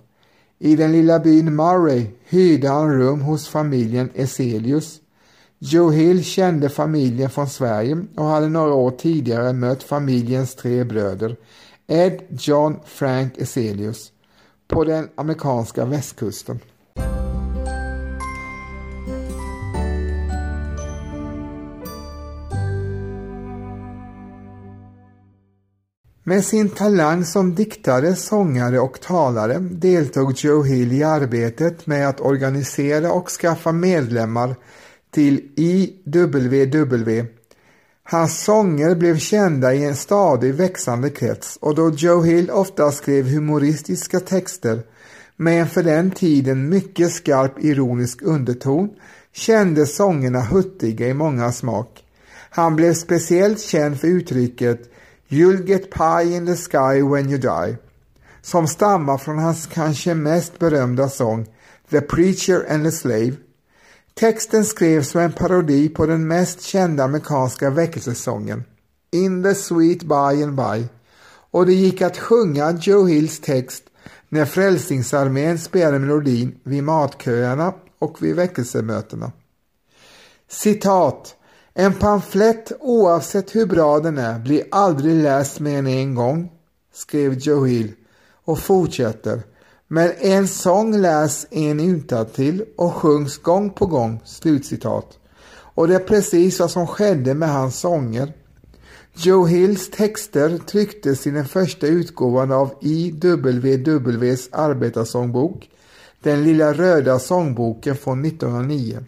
I 0.59 0.75
den 0.75 0.91
lilla 0.91 1.19
byn 1.19 1.55
Murray 1.55 2.07
hyrde 2.29 2.69
han 2.69 2.93
rum 2.93 3.21
hos 3.21 3.47
familjen 3.47 4.09
Eselius. 4.13 4.99
Joe 5.59 5.89
Hill 5.89 6.23
kände 6.23 6.69
familjen 6.69 7.29
från 7.29 7.49
Sverige 7.49 8.05
och 8.15 8.25
hade 8.25 8.49
några 8.49 8.73
år 8.73 8.91
tidigare 8.91 9.53
mött 9.53 9.83
familjens 9.83 10.55
tre 10.55 10.83
bröder 10.83 11.35
Ed, 11.87 12.21
John, 12.29 12.79
Frank 12.85 13.37
Eselius 13.37 14.11
på 14.67 14.83
den 14.83 15.09
amerikanska 15.15 15.85
västkusten. 15.85 16.59
Med 26.27 26.43
sin 26.43 26.69
talang 26.69 27.25
som 27.25 27.55
diktare, 27.55 28.15
sångare 28.15 28.79
och 28.79 29.01
talare 29.01 29.59
deltog 29.59 30.33
Joe 30.35 30.63
Hill 30.63 30.93
i 30.93 31.03
arbetet 31.03 31.87
med 31.87 32.09
att 32.09 32.21
organisera 32.21 33.11
och 33.11 33.29
skaffa 33.29 33.71
medlemmar 33.71 34.55
till 35.11 35.41
IWW. 35.55 37.25
Hans 38.03 38.43
sånger 38.43 38.95
blev 38.95 39.17
kända 39.17 39.73
i 39.73 39.85
en 39.85 39.95
stadig 39.95 40.53
växande 40.53 41.09
krets 41.09 41.57
och 41.61 41.75
då 41.75 41.89
Joe 41.89 42.21
Hill 42.21 42.51
ofta 42.51 42.91
skrev 42.91 43.27
humoristiska 43.27 44.19
texter 44.19 44.83
med 45.35 45.61
en 45.61 45.67
för 45.67 45.83
den 45.83 46.11
tiden 46.11 46.69
mycket 46.69 47.11
skarp 47.11 47.63
ironisk 47.63 48.21
underton 48.21 48.89
kändes 49.33 49.95
sångerna 49.95 50.41
huttiga 50.41 51.07
i 51.07 51.13
många 51.13 51.51
smak. 51.51 52.03
Han 52.49 52.75
blev 52.75 52.93
speciellt 52.93 53.61
känd 53.61 53.99
för 53.99 54.07
uttrycket 54.07 54.91
You'll 55.27 55.65
get 55.65 55.91
pie 55.91 56.35
in 56.37 56.45
the 56.45 56.55
sky 56.55 57.01
when 57.01 57.29
you 57.29 57.37
die, 57.37 57.77
som 58.41 58.67
stammar 58.67 59.17
från 59.17 59.39
hans 59.39 59.67
kanske 59.67 60.13
mest 60.13 60.59
berömda 60.59 61.09
sång 61.09 61.45
The 61.89 62.01
Preacher 62.01 62.65
and 62.69 62.83
the 62.83 62.91
Slave. 62.91 63.33
Texten 64.13 64.65
skrevs 64.65 65.09
som 65.09 65.21
en 65.21 65.33
parodi 65.33 65.89
på 65.89 66.05
den 66.05 66.27
mest 66.27 66.61
kända 66.61 67.03
amerikanska 67.03 67.69
väckelsesången 67.69 68.63
In 69.11 69.43
the 69.43 69.55
sweet 69.55 70.03
by 70.03 70.43
and 70.43 70.55
by 70.55 70.87
och 71.51 71.65
det 71.65 71.73
gick 71.73 72.01
att 72.01 72.17
sjunga 72.17 72.71
Joe 72.81 73.05
Hills 73.05 73.39
text 73.39 73.83
när 74.29 74.45
Frälsningsarmén 74.45 75.59
spelade 75.59 75.99
melodin 75.99 76.59
vid 76.63 76.83
matköerna 76.83 77.73
och 77.99 78.23
vid 78.23 78.35
väckelsemötena. 78.35 79.31
Citat 80.49 81.34
en 81.77 81.93
pamflett, 81.93 82.71
oavsett 82.79 83.55
hur 83.55 83.65
bra 83.65 83.99
den 83.99 84.17
är, 84.17 84.39
blir 84.39 84.63
aldrig 84.71 85.23
läst 85.23 85.59
mer 85.59 85.79
än 85.79 85.87
en 85.87 86.15
gång, 86.15 86.51
skrev 86.93 87.33
Joe 87.33 87.65
Hill 87.65 87.91
och 88.45 88.59
fortsätter. 88.59 89.43
Men 89.87 90.11
en 90.19 90.47
sång 90.47 90.97
läs 90.97 91.47
en 91.51 91.79
utantill 91.79 92.65
och 92.75 92.93
sjungs 92.93 93.37
gång 93.37 93.69
på 93.69 93.85
gång. 93.85 94.21
Slutcitat. 94.25 95.19
Och 95.47 95.87
det 95.87 95.95
är 95.95 95.99
precis 95.99 96.59
vad 96.59 96.71
som 96.71 96.87
skedde 96.87 97.33
med 97.33 97.49
hans 97.49 97.79
sånger. 97.79 98.33
Joe 99.13 99.45
Hills 99.45 99.89
texter 99.89 100.57
trycktes 100.57 101.27
i 101.27 101.31
den 101.31 101.45
första 101.45 101.87
utgåvan 101.87 102.51
av 102.51 102.73
IWWs 102.81 104.49
arbetarsångbok, 104.51 105.69
den 106.23 106.43
lilla 106.43 106.73
röda 106.73 107.19
sångboken 107.19 107.95
från 107.95 108.25
1909 108.25 109.05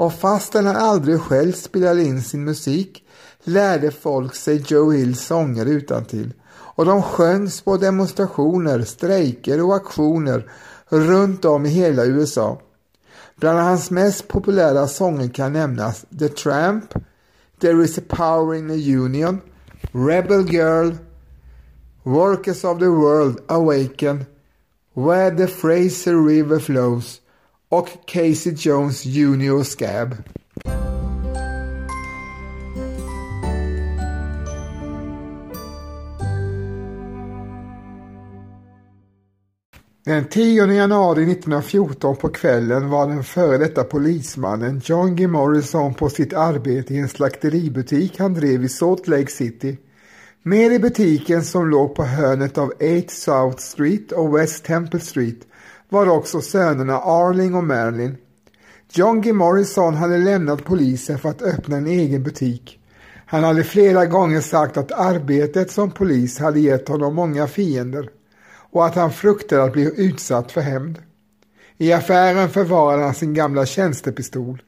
och 0.00 0.12
fastän 0.12 0.66
han 0.66 0.76
aldrig 0.76 1.20
själv 1.20 1.52
spelade 1.52 2.02
in 2.02 2.22
sin 2.22 2.44
musik 2.44 3.04
lärde 3.44 3.90
folk 3.90 4.34
sig 4.34 4.64
Joe 4.66 4.90
Hills 4.90 5.26
sånger 5.26 5.66
utantill 5.66 6.32
och 6.50 6.84
de 6.84 7.02
sjöngs 7.02 7.60
på 7.60 7.76
demonstrationer, 7.76 8.82
strejker 8.82 9.62
och 9.62 9.76
aktioner 9.76 10.50
runt 10.88 11.44
om 11.44 11.66
i 11.66 11.68
hela 11.68 12.04
USA. 12.04 12.60
Bland 13.36 13.58
hans 13.58 13.90
mest 13.90 14.28
populära 14.28 14.88
sånger 14.88 15.28
kan 15.28 15.52
nämnas 15.52 16.04
The 16.18 16.28
Tramp, 16.28 16.94
There 17.60 17.84
is 17.84 17.98
a 17.98 18.02
power 18.08 18.54
in 18.54 18.68
the 18.68 18.96
Union, 18.96 19.40
Rebel 19.92 20.50
Girl, 20.50 20.92
Workers 22.02 22.64
of 22.64 22.78
the 22.78 22.88
World 22.88 23.40
Awaken, 23.48 24.24
Where 24.94 25.36
the 25.36 25.46
Fraser 25.46 26.16
River 26.26 26.58
Flows 26.58 27.20
och 27.70 27.88
Casey 28.06 28.52
Jones 28.56 29.04
Jr 29.04 29.62
Scab. 29.62 30.14
Den 40.04 40.24
10 40.24 40.66
januari 40.66 41.22
1914 41.22 42.16
på 42.16 42.28
kvällen 42.28 42.88
var 42.88 43.08
den 43.08 43.24
före 43.24 43.58
detta 43.58 43.84
polismannen 43.84 44.80
John 44.84 45.16
G. 45.16 45.26
Morrison 45.26 45.94
på 45.94 46.08
sitt 46.08 46.32
arbete 46.32 46.94
i 46.94 46.98
en 46.98 47.08
slakteributik 47.08 48.18
han 48.18 48.34
drev 48.34 48.64
i 48.64 48.68
Salt 48.68 49.08
Lake 49.08 49.30
City. 49.30 49.78
Med 50.42 50.72
i 50.72 50.78
butiken 50.78 51.44
som 51.44 51.70
låg 51.70 51.94
på 51.94 52.04
hörnet 52.04 52.58
av 52.58 52.68
8 52.68 52.80
South 53.08 53.58
Street 53.58 54.12
och 54.12 54.38
West 54.38 54.64
Temple 54.64 55.00
Street 55.00 55.46
var 55.90 56.08
också 56.08 56.40
sönerna 56.40 56.98
Arling 56.98 57.54
och 57.54 57.64
Marilyn. 57.64 58.16
John 58.92 59.20
G. 59.20 59.32
Morrison 59.32 59.94
hade 59.94 60.18
lämnat 60.18 60.64
polisen 60.64 61.18
för 61.18 61.28
att 61.28 61.42
öppna 61.42 61.76
en 61.76 61.86
egen 61.86 62.22
butik. 62.22 62.78
Han 63.26 63.44
hade 63.44 63.64
flera 63.64 64.06
gånger 64.06 64.40
sagt 64.40 64.76
att 64.76 64.92
arbetet 64.92 65.70
som 65.70 65.90
polis 65.90 66.38
hade 66.38 66.60
gett 66.60 66.88
honom 66.88 67.14
många 67.14 67.46
fiender 67.46 68.10
och 68.70 68.86
att 68.86 68.94
han 68.94 69.12
fruktade 69.12 69.64
att 69.64 69.72
bli 69.72 69.92
utsatt 69.96 70.52
för 70.52 70.60
hämnd. 70.60 70.98
I 71.78 71.92
affären 71.92 72.48
förvarade 72.48 73.02
han 73.02 73.14
sin 73.14 73.34
gamla 73.34 73.66
tjänstepistol. 73.66 74.62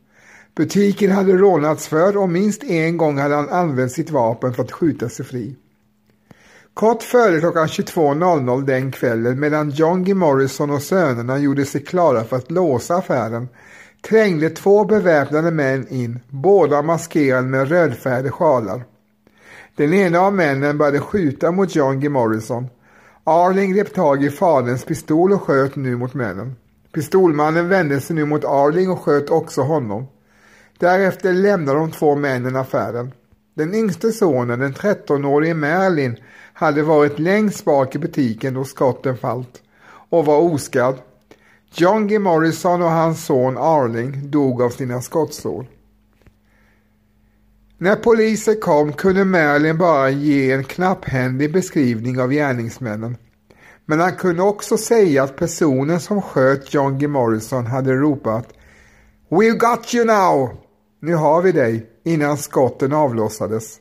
Butiken 0.54 1.10
hade 1.10 1.32
rånats 1.32 1.88
för 1.88 2.16
och 2.16 2.28
minst 2.28 2.64
en 2.64 2.96
gång 2.96 3.18
hade 3.18 3.34
han 3.34 3.48
använt 3.48 3.92
sitt 3.92 4.10
vapen 4.10 4.54
för 4.54 4.62
att 4.62 4.72
skjuta 4.72 5.08
sig 5.08 5.26
fri. 5.26 5.56
Kort 6.74 7.02
före 7.02 7.40
klockan 7.40 7.66
22.00 7.66 8.64
den 8.64 8.92
kvällen 8.92 9.40
medan 9.40 9.70
John 9.70 10.04
G. 10.04 10.14
Morrison 10.14 10.70
och 10.70 10.82
sönerna 10.82 11.38
gjorde 11.38 11.64
sig 11.64 11.84
klara 11.84 12.24
för 12.24 12.36
att 12.36 12.50
låsa 12.50 12.96
affären 12.96 13.48
trängde 14.08 14.50
två 14.50 14.84
beväpnade 14.84 15.50
män 15.50 15.86
in, 15.88 16.20
båda 16.28 16.82
maskerade 16.82 17.46
med 17.46 17.68
rödfärgade 17.68 18.30
sjalar. 18.30 18.84
Den 19.76 19.94
ena 19.94 20.20
av 20.20 20.34
männen 20.34 20.78
började 20.78 21.00
skjuta 21.00 21.52
mot 21.52 21.74
John 21.74 22.00
G. 22.00 22.08
Morrison. 22.08 22.66
Arling 23.24 23.72
grep 23.72 23.94
tag 23.94 24.24
i 24.24 24.30
faderns 24.30 24.84
pistol 24.84 25.32
och 25.32 25.42
sköt 25.42 25.76
nu 25.76 25.96
mot 25.96 26.14
männen. 26.14 26.56
Pistolmannen 26.92 27.68
vände 27.68 28.00
sig 28.00 28.16
nu 28.16 28.24
mot 28.24 28.44
Arling 28.44 28.90
och 28.90 29.00
sköt 29.00 29.30
också 29.30 29.60
honom. 29.60 30.06
Därefter 30.78 31.32
lämnade 31.32 31.78
de 31.78 31.90
två 31.90 32.14
männen 32.16 32.56
affären. 32.56 33.12
Den 33.54 33.74
yngste 33.74 34.12
sonen, 34.12 34.58
den 34.60 34.74
13-årige 34.74 35.54
Merlin, 35.54 36.16
hade 36.54 36.82
varit 36.82 37.18
längst 37.18 37.64
bak 37.64 37.94
i 37.94 37.98
butiken 37.98 38.54
då 38.54 38.64
skotten 38.64 39.16
fallt 39.16 39.62
och 40.08 40.26
var 40.26 40.38
oskadd. 40.38 40.98
John 41.74 42.08
G. 42.08 42.18
Morrison 42.18 42.82
och 42.82 42.90
hans 42.90 43.24
son 43.24 43.58
Arling 43.58 44.30
dog 44.30 44.62
av 44.62 44.70
sina 44.70 45.02
skottsår. 45.02 45.66
När 47.78 47.96
polisen 47.96 48.60
kom 48.60 48.92
kunde 48.92 49.24
Merlin 49.24 49.78
bara 49.78 50.10
ge 50.10 50.52
en 50.52 50.64
knapphändig 50.64 51.52
beskrivning 51.52 52.20
av 52.20 52.30
gärningsmännen. 52.30 53.16
Men 53.86 54.00
han 54.00 54.12
kunde 54.12 54.42
också 54.42 54.76
säga 54.76 55.22
att 55.22 55.36
personen 55.36 56.00
som 56.00 56.22
sköt 56.22 56.74
John 56.74 56.98
G. 56.98 57.08
Morrison 57.08 57.66
hade 57.66 57.92
ropat 57.92 58.48
We've 59.28 59.58
got 59.58 59.94
you 59.94 60.04
now! 60.04 60.50
Nu 61.00 61.14
har 61.14 61.42
vi 61.42 61.52
dig, 61.52 61.86
innan 62.04 62.38
skotten 62.38 62.92
avlossades. 62.92 63.78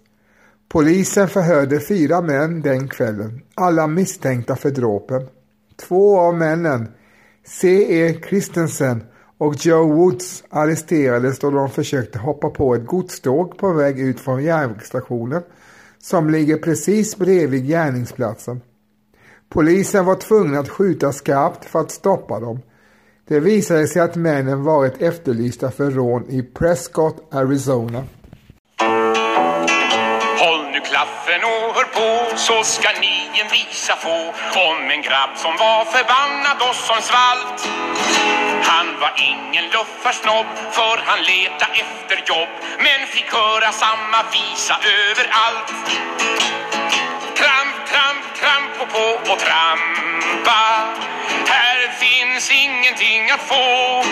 Polisen 0.71 1.27
förhörde 1.27 1.79
fyra 1.79 2.21
män 2.21 2.61
den 2.61 2.87
kvällen, 2.87 3.41
alla 3.55 3.87
misstänkta 3.87 4.55
för 4.55 4.69
dråpen. 4.69 5.27
Två 5.87 6.19
av 6.19 6.35
männen, 6.35 6.87
C.E. 7.45 8.19
Christensen 8.29 9.03
och 9.37 9.65
Joe 9.65 9.93
Woods, 9.93 10.43
arresterades 10.49 11.39
då 11.39 11.49
de 11.49 11.69
försökte 11.69 12.19
hoppa 12.19 12.49
på 12.49 12.75
ett 12.75 12.85
godståg 12.85 13.57
på 13.57 13.73
väg 13.73 13.99
ut 13.99 14.19
från 14.19 14.43
järnvägsstationen 14.43 15.41
som 15.99 16.29
ligger 16.29 16.57
precis 16.57 17.17
bredvid 17.17 17.67
gärningsplatsen. 17.67 18.61
Polisen 19.49 20.05
var 20.05 20.15
tvungen 20.15 20.59
att 20.59 20.69
skjuta 20.69 21.13
skarpt 21.13 21.65
för 21.65 21.79
att 21.79 21.91
stoppa 21.91 22.39
dem. 22.39 22.59
Det 23.27 23.39
visade 23.39 23.87
sig 23.87 24.01
att 24.01 24.15
männen 24.15 24.63
varit 24.63 25.01
efterlysta 25.01 25.71
för 25.71 25.91
rån 25.91 26.29
i 26.29 26.43
Prescott, 26.43 27.27
Arizona. 27.31 28.03
Klaffen 31.01 31.43
och 31.43 31.75
hör 31.75 31.83
på 31.83 32.37
så 32.37 32.63
ska 32.63 32.89
ni 32.99 33.29
en 33.33 33.47
visa 33.47 33.95
få 33.95 34.33
om 34.69 34.91
en 34.91 35.01
grabb 35.01 35.29
som 35.35 35.57
var 35.57 35.85
förbannad 35.85 36.57
och 36.69 36.75
som 36.75 37.01
svalt. 37.01 37.69
Han 38.63 38.99
var 38.99 39.13
ingen 39.15 39.65
luffarsnobb 39.65 40.45
för 40.71 40.97
han 41.05 41.21
leta 41.21 41.65
efter 41.65 42.17
jobb 42.25 42.49
men 42.77 43.07
fick 43.07 43.33
höra 43.33 43.71
samma 43.71 44.19
visa 44.31 44.75
överallt. 45.01 45.71
Tramp, 47.39 47.75
tramp, 47.91 48.23
tramp 48.41 48.71
och 48.81 48.89
på 48.89 49.31
och 49.31 49.39
trampa. 49.39 50.61
Här 51.47 51.79
finns 51.99 52.51
ingenting 52.51 53.31
att 53.31 53.41
få. 53.41 54.03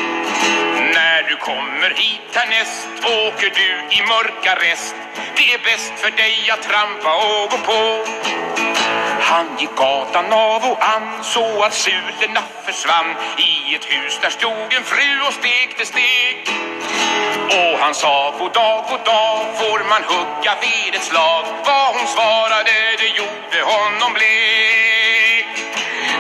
När 1.30 1.36
du 1.36 1.42
kommer 1.42 1.90
hit 1.90 2.36
härnäst 2.36 2.88
åker 3.04 3.50
du 3.56 3.96
i 3.98 4.02
mörka 4.02 4.56
rest. 4.56 4.96
Det 5.36 5.54
är 5.54 5.60
bäst 5.64 5.94
för 5.98 6.12
dig 6.12 6.50
att 6.52 6.62
trampa 6.62 7.12
och 7.16 7.52
gå 7.52 7.58
på. 7.58 8.06
Han 9.22 9.46
gick 9.60 9.76
gatan 9.76 10.34
av 10.34 10.64
och 10.72 10.84
an 10.96 11.24
så 11.24 11.64
att 11.64 11.74
sulorna 11.74 12.42
försvann. 12.66 13.16
I 13.38 13.76
ett 13.76 13.86
hus 13.86 14.20
där 14.22 14.30
stod 14.30 14.74
en 14.78 14.84
fru 14.84 15.22
och 15.28 15.34
stekte 15.34 15.86
stek. 15.86 16.50
Och 17.60 17.80
han 17.80 17.96
sa 17.96 18.34
god 18.40 18.54
dag, 18.54 18.86
god 18.90 19.06
dag, 19.06 19.46
får 19.60 19.80
man 19.90 20.04
hugga 20.04 20.54
vid 20.62 20.96
ett 20.96 21.04
slag? 21.04 21.46
Vad 21.66 21.96
hon 21.96 22.08
svarade, 22.08 22.74
det 23.02 23.12
gjorde 23.20 23.60
honom 23.74 24.13
blek. 24.13 25.48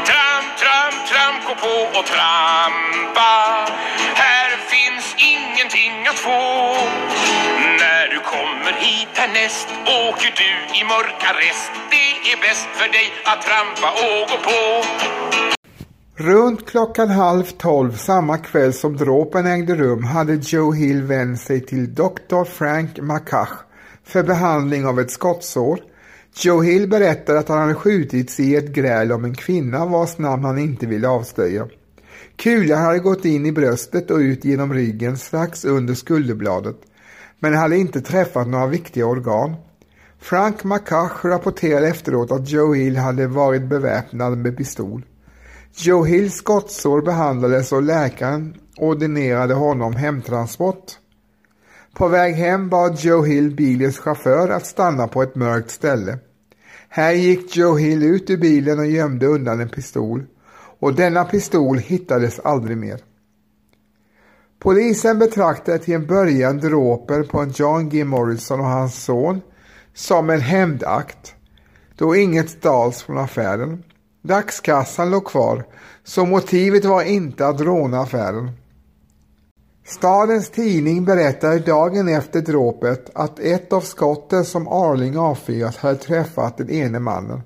Tramp, 0.05 0.57
tramp, 0.57 1.07
tramp, 1.07 1.45
gå 1.47 1.55
på 1.55 1.99
och 1.99 2.05
trampa. 2.05 3.69
Härnäst 9.29 9.67
åker 9.85 10.33
du 10.41 10.79
i 10.79 10.83
mörkarrest. 10.83 11.71
Det 11.91 12.31
är 12.31 12.37
bäst 12.41 12.67
för 12.79 12.91
dig 12.91 13.07
att 13.25 13.41
trampa 13.41 13.89
och 13.91 14.29
gå 14.29 14.37
på. 14.43 14.59
Runt 16.23 16.69
klockan 16.69 17.09
halv 17.09 17.43
tolv 17.43 17.97
samma 17.97 18.37
kväll 18.37 18.73
som 18.73 18.97
dråpen 18.97 19.45
ägde 19.45 19.75
rum 19.75 20.03
hade 20.03 20.33
Joe 20.33 20.71
Hill 20.71 21.03
vänt 21.03 21.41
sig 21.41 21.65
till 21.65 21.95
Dr. 21.95 22.43
Frank 22.43 22.99
Macach 23.01 23.49
för 24.03 24.23
behandling 24.23 24.85
av 24.85 24.99
ett 24.99 25.11
skottsår. 25.11 25.79
Joe 26.35 26.61
Hill 26.61 26.87
berättar 26.87 27.35
att 27.35 27.49
han 27.49 27.57
hade 27.57 27.73
skjutits 27.73 28.39
i 28.39 28.55
ett 28.55 28.67
gräl 28.67 29.11
om 29.11 29.25
en 29.25 29.35
kvinna 29.35 29.85
vars 29.85 30.17
namn 30.17 30.43
han 30.43 30.59
inte 30.59 30.85
ville 30.85 31.07
avslöja. 31.07 31.67
Kulan 32.35 32.81
hade 32.81 32.99
gått 32.99 33.25
in 33.25 33.45
i 33.45 33.51
bröstet 33.51 34.11
och 34.11 34.17
ut 34.17 34.45
genom 34.45 34.73
ryggen 34.73 35.17
strax 35.17 35.65
under 35.65 35.93
skulderbladet, 35.93 36.77
men 37.39 37.53
hade 37.53 37.77
inte 37.77 38.01
träffat 38.01 38.47
några 38.47 38.67
viktiga 38.67 39.05
organ. 39.05 39.55
Frank 40.19 40.63
McCash 40.63 41.25
rapporterade 41.25 41.87
efteråt 41.87 42.31
att 42.31 42.49
Joe 42.49 42.73
Hill 42.73 42.97
hade 42.97 43.27
varit 43.27 43.63
beväpnad 43.63 44.37
med 44.37 44.57
pistol. 44.57 45.05
Joe 45.73 46.03
Hills 46.03 46.35
skottsår 46.35 47.01
behandlades 47.01 47.71
och 47.71 47.83
läkaren 47.83 48.55
ordinerade 48.77 49.53
honom 49.53 49.95
hemtransport. 49.95 50.85
På 51.93 52.07
väg 52.07 52.35
hem 52.35 52.69
bad 52.69 52.99
Joe 52.99 53.23
Hill 53.23 53.55
bilens 53.55 53.99
chaufför 53.99 54.49
att 54.49 54.65
stanna 54.65 55.07
på 55.07 55.23
ett 55.23 55.35
mörkt 55.35 55.71
ställe. 55.71 56.19
Här 56.89 57.11
gick 57.11 57.57
Joe 57.57 57.75
Hill 57.75 58.03
ut 58.03 58.29
ur 58.29 58.37
bilen 58.37 58.79
och 58.79 58.87
gömde 58.87 59.25
undan 59.25 59.59
en 59.59 59.69
pistol 59.69 60.25
och 60.79 60.93
denna 60.93 61.25
pistol 61.25 61.77
hittades 61.77 62.39
aldrig 62.39 62.77
mer. 62.77 62.99
Polisen 64.59 65.19
betraktade 65.19 65.79
till 65.79 65.93
en 65.93 66.07
början 66.07 66.57
dråpen 66.57 67.27
på 67.27 67.45
John 67.55 67.89
G. 67.89 68.05
Morrison 68.05 68.59
och 68.59 68.65
hans 68.65 69.03
son 69.03 69.41
som 69.93 70.29
en 70.29 70.41
hämndakt 70.41 71.35
då 71.95 72.15
inget 72.15 72.49
stals 72.49 73.03
från 73.03 73.17
affären. 73.17 73.83
Dagskassan 74.21 75.11
låg 75.11 75.25
kvar, 75.25 75.63
så 76.03 76.25
motivet 76.25 76.85
var 76.85 77.03
inte 77.03 77.47
att 77.47 77.61
råna 77.61 77.99
affären. 77.99 78.51
Stadens 79.85 80.49
tidning 80.49 81.05
berättade 81.05 81.59
dagen 81.59 82.07
efter 82.07 82.41
dråpet 82.41 83.09
att 83.15 83.39
ett 83.39 83.73
av 83.73 83.81
skotten 83.81 84.45
som 84.45 84.67
Arling 84.67 85.17
avfyrat 85.17 85.75
hade 85.75 85.95
träffat 85.95 86.57
den 86.57 86.69
ene 86.69 86.99
mannen. 86.99 87.41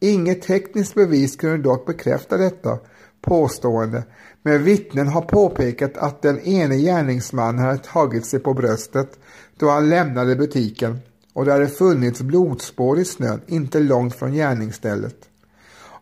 Inget 0.00 0.42
tekniskt 0.42 0.94
bevis 0.94 1.36
kunde 1.36 1.58
dock 1.58 1.86
bekräfta 1.86 2.36
detta 2.36 2.78
påstående, 3.20 4.02
men 4.42 4.64
vittnen 4.64 5.08
har 5.08 5.22
påpekat 5.22 5.96
att 5.96 6.22
den 6.22 6.40
ene 6.40 6.76
gärningsmannen 6.76 7.64
hade 7.64 7.78
tagit 7.78 8.26
sig 8.26 8.40
på 8.40 8.54
bröstet 8.54 9.18
då 9.58 9.68
han 9.68 9.88
lämnade 9.88 10.36
butiken 10.36 10.98
och 11.32 11.44
det 11.44 11.52
hade 11.52 11.68
funnits 11.68 12.20
blodspår 12.20 12.98
i 12.98 13.04
snön 13.04 13.40
inte 13.46 13.80
långt 13.80 14.14
från 14.14 14.32
gärningsstället. 14.32 15.16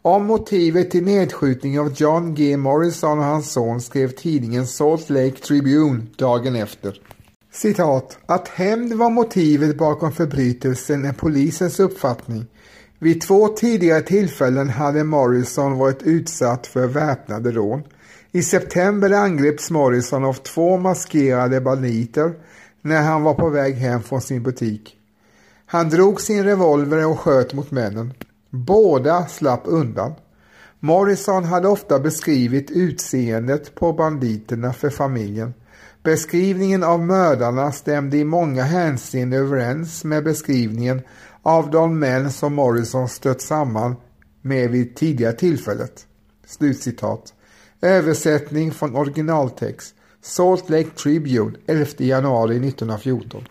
Om 0.02 0.26
motivet 0.26 0.90
till 0.90 1.04
nedskjutningen 1.04 1.80
av 1.80 1.92
John 1.96 2.34
G. 2.34 2.56
Morrison 2.56 3.18
och 3.18 3.24
hans 3.24 3.52
son 3.52 3.80
skrev 3.80 4.08
tidningen 4.08 4.66
Salt 4.66 5.10
Lake 5.10 5.36
Tribune 5.36 6.06
dagen 6.16 6.56
efter. 6.56 7.00
Citat. 7.52 8.18
Att 8.26 8.48
hämnd 8.48 8.92
var 8.92 9.10
motivet 9.10 9.78
bakom 9.78 10.12
förbrytelsen 10.12 11.04
är 11.04 11.12
polisens 11.12 11.80
uppfattning. 11.80 12.46
Vid 12.98 13.20
två 13.20 13.48
tidigare 13.48 14.02
tillfällen 14.02 14.68
hade 14.68 15.04
Morrison 15.04 15.78
varit 15.78 16.02
utsatt 16.02 16.66
för 16.66 16.86
väpnade 16.86 17.50
rån. 17.50 17.82
I 18.32 18.42
september 18.42 19.10
angreps 19.10 19.70
Morrison 19.70 20.24
av 20.24 20.32
två 20.34 20.76
maskerade 20.76 21.60
banditer 21.60 22.32
när 22.82 23.02
han 23.02 23.22
var 23.22 23.34
på 23.34 23.48
väg 23.48 23.74
hem 23.74 24.02
från 24.02 24.20
sin 24.20 24.42
butik. 24.42 24.96
Han 25.66 25.88
drog 25.88 26.20
sin 26.20 26.44
revolver 26.44 27.06
och 27.06 27.18
sköt 27.18 27.54
mot 27.54 27.70
männen. 27.70 28.12
Båda 28.50 29.26
slapp 29.26 29.60
undan. 29.64 30.12
Morrison 30.80 31.44
hade 31.44 31.68
ofta 31.68 31.98
beskrivit 31.98 32.70
utseendet 32.70 33.74
på 33.74 33.92
banditerna 33.92 34.72
för 34.72 34.90
familjen. 34.90 35.54
Beskrivningen 36.02 36.82
av 36.82 37.00
mördarna 37.00 37.72
stämde 37.72 38.16
i 38.16 38.24
många 38.24 38.62
hänseenden 38.62 39.40
överens 39.40 40.04
med 40.04 40.24
beskrivningen 40.24 41.02
av 41.42 41.70
de 41.70 41.98
män 41.98 42.32
som 42.32 42.54
Morrison 42.54 43.08
stött 43.08 43.42
samman 43.42 43.96
med 44.42 44.70
vid 44.70 44.96
tidigare 44.96 45.32
tillfället. 45.32 46.06
Slutcitat. 46.46 47.34
Översättning 47.82 48.70
från 48.72 48.96
originaltext. 48.96 49.94
Salt 50.22 50.70
Lake 50.70 50.90
Tribune 50.90 51.58
11 51.66 51.86
januari 51.98 52.56
1914. 52.68 53.44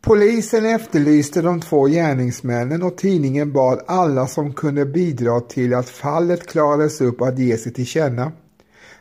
Polisen 0.00 0.66
efterlyste 0.66 1.42
de 1.42 1.60
två 1.60 1.86
gärningsmännen 1.86 2.82
och 2.82 2.96
tidningen 2.96 3.52
bad 3.52 3.80
alla 3.86 4.26
som 4.26 4.52
kunde 4.52 4.86
bidra 4.86 5.40
till 5.40 5.74
att 5.74 5.88
fallet 5.88 6.46
klarades 6.46 7.00
upp 7.00 7.20
att 7.20 7.38
ge 7.38 7.56
sig 7.56 7.72
till 7.72 7.86
känna. 7.86 8.32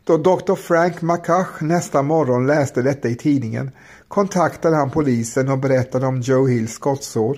Då 0.04 0.18
Dr. 0.18 0.56
Frank 0.56 1.02
McCush 1.02 1.64
nästa 1.64 2.02
morgon 2.02 2.48
läste 2.48 2.82
detta 2.82 3.10
i 3.10 3.16
tidningen 3.16 3.72
kontaktade 4.08 4.76
han 4.76 4.92
polisen 4.92 5.50
och 5.50 5.60
berättade 5.60 6.06
om 6.06 6.22
Joe 6.22 6.48
Hills 6.48 6.74
skottsår. 6.74 7.38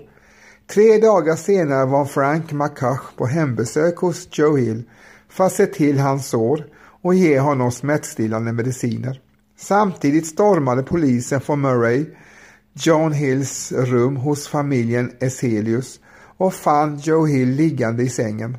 Tre 0.73 0.97
dagar 0.97 1.35
senare 1.35 1.85
var 1.85 2.05
Frank 2.05 2.51
McCush 2.51 3.15
på 3.17 3.25
hembesök 3.25 3.97
hos 3.97 4.27
Joe 4.31 4.57
Hill 4.57 4.83
för 5.29 5.43
att 5.43 5.53
se 5.53 5.65
till 5.65 5.99
hans 5.99 6.29
sår 6.29 6.65
och 7.01 7.15
ge 7.15 7.39
honom 7.39 7.71
smärtstillande 7.71 8.53
mediciner. 8.53 9.21
Samtidigt 9.57 10.27
stormade 10.27 10.83
polisen 10.83 11.41
från 11.41 11.61
Murray, 11.61 12.05
John 12.73 13.11
Hills 13.11 13.71
rum 13.71 14.15
hos 14.15 14.47
familjen 14.47 15.11
Eselius 15.19 15.99
och 16.37 16.53
fann 16.53 16.97
Joe 16.97 17.25
Hill 17.25 17.49
liggande 17.49 18.03
i 18.03 18.09
sängen. 18.09 18.57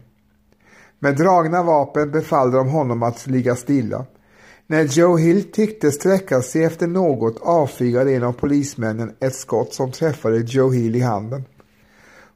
Med 1.03 1.17
dragna 1.17 1.62
vapen 1.62 2.11
befallde 2.11 2.57
de 2.57 2.69
honom 2.69 3.03
att 3.03 3.27
ligga 3.27 3.57
stilla. 3.57 4.05
När 4.67 4.83
Joe 4.83 5.17
Hill 5.17 5.53
tyckte 5.53 5.93
sträcka 5.93 6.43
sig 6.43 6.65
efter 6.65 6.87
något 6.87 7.38
avfyrade 7.41 8.12
en 8.12 8.23
av 8.23 8.33
polismännen 8.33 9.12
ett 9.21 9.35
skott 9.35 9.75
som 9.75 9.93
träffade 9.93 10.37
Joe 10.38 10.71
Hill 10.71 10.97
i 10.97 11.01
handen. 11.01 11.45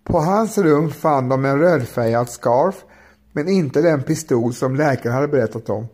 På 0.04 0.18
hans 0.18 0.58
rum 0.58 0.90
fann 0.90 1.28
de 1.28 1.44
en 1.44 1.58
rödfärgad 1.58 2.28
scarf 2.28 2.84
men 3.32 3.48
inte 3.48 3.82
den 3.82 4.02
pistol 4.02 4.54
som 4.54 4.76
läkaren 4.76 5.14
hade 5.14 5.28
berättat 5.28 5.70
om. 5.70 5.86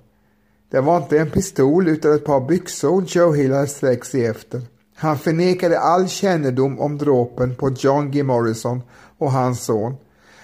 Det 0.70 0.80
var 0.80 0.96
inte 0.96 1.18
en 1.18 1.30
pistol 1.30 1.88
utan 1.88 2.14
ett 2.14 2.24
par 2.24 2.40
byxor 2.40 3.04
Joe 3.06 3.32
Hill 3.32 3.52
hade 3.52 3.66
sträckt 3.66 4.06
sig 4.06 4.26
efter. 4.26 4.62
Han 4.96 5.18
förnekade 5.18 5.80
all 5.80 6.08
kännedom 6.08 6.80
om 6.80 6.98
dråpen 6.98 7.54
på 7.54 7.70
John 7.70 8.11
G. 8.11 8.22
Morrison 8.22 8.82
och 9.18 9.32
hans 9.32 9.64
son. 9.64 9.96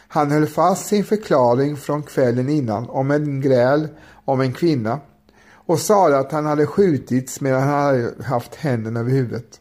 Han 0.08 0.30
höll 0.30 0.46
fast 0.46 0.86
sin 0.86 1.04
förklaring 1.04 1.76
från 1.76 2.02
kvällen 2.02 2.48
innan 2.48 2.90
om 2.90 3.10
en 3.10 3.40
gräl 3.40 3.88
om 4.24 4.40
en 4.40 4.52
kvinna 4.52 5.00
och 5.52 5.78
sade 5.78 6.18
att 6.18 6.32
han 6.32 6.46
hade 6.46 6.66
skjutits 6.66 7.40
medan 7.40 7.62
han 7.62 7.84
hade 7.84 8.12
haft 8.24 8.54
händerna 8.54 9.00
över 9.00 9.10
huvudet. 9.10 9.60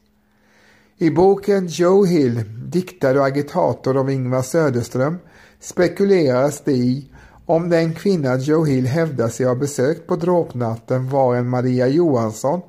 I 0.97 1.09
boken 1.09 1.67
Joe 1.67 2.05
Hill, 2.05 2.43
diktare 2.65 3.19
och 3.19 3.25
agitator 3.25 3.97
av 3.97 4.11
Ingvar 4.11 4.41
Söderström 4.41 5.17
spekuleras 5.59 6.61
det 6.61 6.71
i 6.71 7.11
om 7.45 7.69
den 7.69 7.93
kvinna 7.93 8.37
Joe 8.37 8.65
Hill 8.65 8.85
hävdar 8.85 9.29
sig 9.29 9.45
ha 9.45 9.55
besökt 9.55 10.07
på 10.07 10.15
dråpnatten 10.15 11.09
var 11.09 11.35
en 11.35 11.49
Maria 11.49 11.87
Johansson 11.87 12.61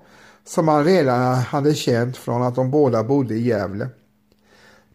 som 0.46 0.68
han 0.68 0.84
redan 0.84 1.34
hade 1.34 1.74
känt 1.74 2.16
från 2.16 2.42
att 2.42 2.54
de 2.54 2.70
båda 2.70 3.04
bodde 3.04 3.34
i 3.34 3.48
Gävle. 3.48 3.88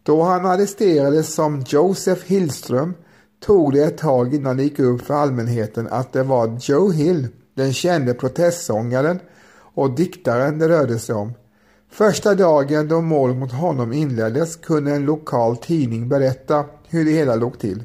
Då 0.06 0.22
han 0.22 0.46
arresterades 0.46 1.34
som 1.34 1.64
Joseph 1.66 2.22
Hillström 2.26 2.94
tog 3.40 3.72
det 3.72 3.84
ett 3.84 3.98
tag 3.98 4.34
innan 4.34 4.56
det 4.56 4.62
gick 4.62 4.78
upp 4.78 5.02
för 5.02 5.14
allmänheten 5.14 5.88
att 5.90 6.12
det 6.12 6.22
var 6.22 6.58
Joe 6.60 6.90
Hill, 6.90 7.28
den 7.54 7.72
kände 7.72 8.14
protestsångaren 8.14 9.18
och 9.74 9.90
diktaren 9.90 10.58
det 10.58 10.68
rörde 10.68 10.98
sig 10.98 11.14
om. 11.14 11.32
Första 11.90 12.34
dagen 12.34 12.88
då 12.88 13.00
mål 13.00 13.34
mot 13.34 13.52
honom 13.52 13.92
inleddes 13.92 14.56
kunde 14.56 14.94
en 14.94 15.04
lokal 15.04 15.56
tidning 15.56 16.08
berätta 16.08 16.64
hur 16.88 17.04
det 17.04 17.10
hela 17.10 17.34
låg 17.34 17.58
till. 17.58 17.84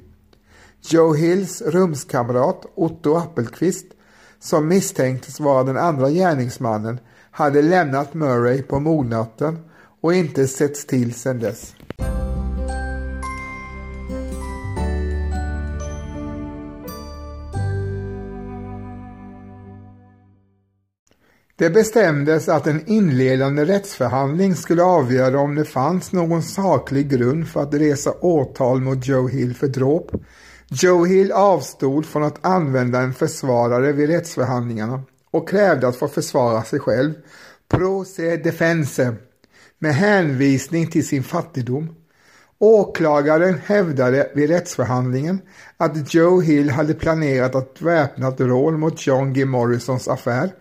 Joe 0.81 1.13
Hills 1.13 1.61
rumskamrat 1.61 2.65
Otto 2.75 3.15
Appelqvist, 3.15 3.85
som 4.39 4.67
misstänktes 4.67 5.39
vara 5.39 5.63
den 5.63 5.77
andra 5.77 6.09
gärningsmannen, 6.09 6.99
hade 7.31 7.61
lämnat 7.61 8.13
Murray 8.13 8.61
på 8.61 8.79
mordnatten 8.79 9.59
och 10.01 10.13
inte 10.13 10.47
setts 10.47 10.85
till 10.85 11.13
sedan 11.13 11.39
dess. 11.39 11.73
Det 21.59 21.69
bestämdes 21.69 22.49
att 22.49 22.67
en 22.67 22.87
inledande 22.87 23.65
rättsförhandling 23.65 24.55
skulle 24.55 24.83
avgöra 24.83 25.39
om 25.39 25.55
det 25.55 25.65
fanns 25.65 26.11
någon 26.11 26.43
saklig 26.43 27.09
grund 27.09 27.47
för 27.47 27.63
att 27.63 27.73
resa 27.73 28.11
åtal 28.21 28.81
mot 28.81 29.07
Joe 29.07 29.27
Hill 29.27 29.55
för 29.55 29.67
dråp. 29.67 30.11
Joe 30.69 31.05
Hill 31.05 31.31
avstod 31.31 32.05
från 32.05 32.23
att 32.23 32.45
använda 32.45 32.99
en 32.99 33.13
försvarare 33.13 33.91
vid 33.91 34.09
rättsförhandlingarna 34.09 35.01
och 35.31 35.49
krävde 35.49 35.87
att 35.87 35.95
få 35.95 36.07
försvara 36.07 36.63
sig 36.63 36.79
själv, 36.79 37.13
pro 37.67 38.05
se 38.05 38.37
defense, 38.37 39.15
med 39.79 39.95
hänvisning 39.95 40.87
till 40.87 41.07
sin 41.07 41.23
fattigdom. 41.23 41.95
Åklagaren 42.59 43.59
hävdade 43.65 44.31
vid 44.35 44.49
rättsförhandlingen 44.49 45.41
att 45.77 46.13
Joe 46.13 46.41
Hill 46.41 46.69
hade 46.69 46.93
planerat 46.93 47.55
ett 47.55 47.81
väpnat 47.81 48.39
rån 48.39 48.79
mot 48.79 49.07
John 49.07 49.33
G. 49.33 49.45
Morrisons 49.45 50.07
affär 50.07 50.51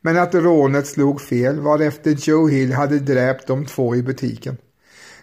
men 0.00 0.18
att 0.18 0.34
rånet 0.34 0.86
slog 0.86 1.20
fel 1.20 1.60
varefter 1.60 2.10
Joe 2.10 2.48
Hill 2.48 2.72
hade 2.72 2.98
dräpt 2.98 3.46
de 3.46 3.66
två 3.66 3.96
i 3.96 4.02
butiken. 4.02 4.56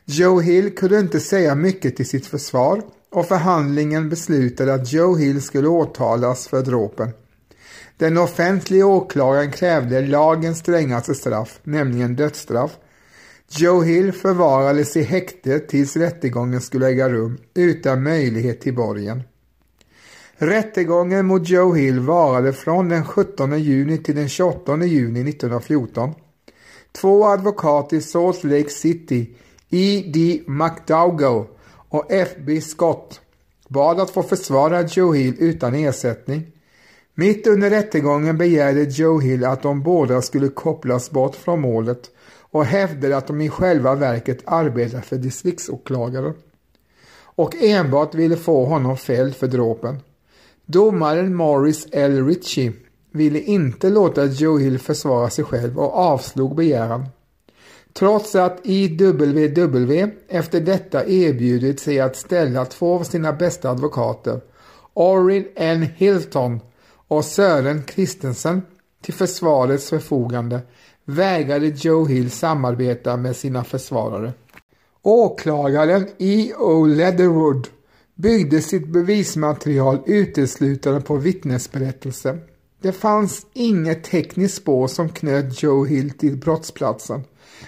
Joe 0.05 0.39
Hill 0.39 0.75
kunde 0.75 0.99
inte 0.99 1.19
säga 1.19 1.55
mycket 1.55 1.95
till 1.95 2.09
sitt 2.09 2.25
försvar 2.25 2.81
och 3.11 3.27
förhandlingen 3.27 4.09
beslutade 4.09 4.73
att 4.73 4.93
Joe 4.93 5.15
Hill 5.15 5.41
skulle 5.41 5.67
åtalas 5.67 6.47
för 6.47 6.61
dråpen. 6.61 7.09
Den 7.97 8.17
offentliga 8.17 8.85
åklagaren 8.85 9.51
krävde 9.51 10.01
lagens 10.01 10.59
strängaste 10.59 11.15
straff, 11.15 11.59
nämligen 11.63 12.15
dödsstraff. 12.15 12.71
Joe 13.49 13.83
Hill 13.83 14.11
förvarades 14.11 14.97
i 14.97 15.01
häkte 15.03 15.59
tills 15.59 15.97
rättegången 15.97 16.61
skulle 16.61 16.87
äga 16.87 17.09
rum 17.09 17.37
utan 17.53 18.03
möjlighet 18.03 18.61
till 18.61 18.75
borgen. 18.75 19.23
Rättegången 20.37 21.25
mot 21.25 21.49
Joe 21.49 21.73
Hill 21.73 21.99
varade 21.99 22.53
från 22.53 22.89
den 22.89 23.05
17 23.05 23.59
juni 23.59 23.97
till 23.97 24.15
den 24.15 24.29
28 24.29 24.85
juni 24.85 25.29
1914. 25.29 26.13
Två 26.91 27.25
advokater 27.25 27.97
i 27.97 28.01
Salt 28.01 28.43
Lake 28.43 28.69
City, 28.69 29.29
E.D. 29.69 30.41
McDougall 30.47 31.45
och 31.89 32.05
F.B. 32.09 32.61
Scott, 32.61 33.21
bad 33.67 33.99
att 33.99 34.09
få 34.09 34.23
försvara 34.23 34.81
Joe 34.81 35.13
Hill 35.13 35.35
utan 35.39 35.75
ersättning. 35.75 36.51
Mitt 37.13 37.47
under 37.47 37.69
rättegången 37.69 38.37
begärde 38.37 38.83
Joe 38.83 39.19
Hill 39.19 39.45
att 39.45 39.61
de 39.61 39.83
båda 39.83 40.21
skulle 40.21 40.47
kopplas 40.47 41.11
bort 41.11 41.35
från 41.35 41.61
målet 41.61 42.11
och 42.55 42.65
hävdade 42.65 43.17
att 43.17 43.27
de 43.27 43.41
i 43.41 43.49
själva 43.49 43.95
verket 43.95 44.39
arbetade 44.45 45.03
för 45.03 45.15
distriktsåklagare 45.15 46.33
och 47.17 47.55
enbart 47.55 48.15
ville 48.15 48.35
få 48.35 48.65
honom 48.65 48.97
fälld 48.97 49.35
för 49.35 49.47
dråpen. 49.47 49.99
Domaren 50.65 51.35
Morris 51.35 51.87
L. 51.91 52.27
Ritchie 52.27 52.73
ville 53.11 53.39
inte 53.39 53.89
låta 53.89 54.25
Joe 54.25 54.57
Hill 54.57 54.79
försvara 54.79 55.29
sig 55.29 55.45
själv 55.45 55.79
och 55.79 55.93
avslog 55.93 56.55
begäran. 56.55 57.05
Trots 57.93 58.35
att 58.35 58.59
IWW 58.63 60.11
efter 60.27 60.61
detta 60.61 61.05
erbjudit 61.05 61.79
sig 61.79 61.99
att 61.99 62.15
ställa 62.15 62.65
två 62.65 62.95
av 62.95 63.03
sina 63.03 63.33
bästa 63.33 63.69
advokater, 63.69 64.41
Orrin 64.93 65.47
N. 65.55 65.87
Hilton 65.95 66.59
och 67.07 67.25
Sören 67.25 67.83
Christensen, 67.95 68.61
till 69.01 69.13
försvarets 69.13 69.89
förfogande 69.89 70.61
vägrade 71.05 71.67
Joe 71.67 72.07
Hill 72.07 72.31
samarbeta 72.31 73.17
med 73.17 73.35
sina 73.35 73.63
försvarare. 73.63 74.33
Åklagaren 75.01 76.07
E.O. 76.17 76.85
Leatherwood 76.85 77.67
byggde 78.15 78.61
sitt 78.61 78.87
bevismaterial 78.87 79.99
uteslutande 80.05 81.01
på 81.01 81.15
vittnesberättelser. 81.15 82.39
Det 82.81 82.91
fanns 82.91 83.45
inget 83.53 84.03
tekniskt 84.03 84.55
spår 84.55 84.87
som 84.87 85.09
knöt 85.09 85.63
Joe 85.63 85.85
Hill 85.85 86.11
till 86.11 86.37
brottsplatsen. 86.37 87.23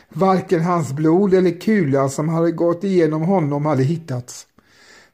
Varken 0.10 0.62
hans 0.62 0.94
blod 0.94 1.34
eller 1.34 1.62
kulan 1.62 2.10
som 2.10 2.30
hade 2.30 2.52
gått 2.52 2.84
igenom 2.84 3.22
honom 3.22 3.66
hade 3.66 3.84
hittats. 3.84 4.48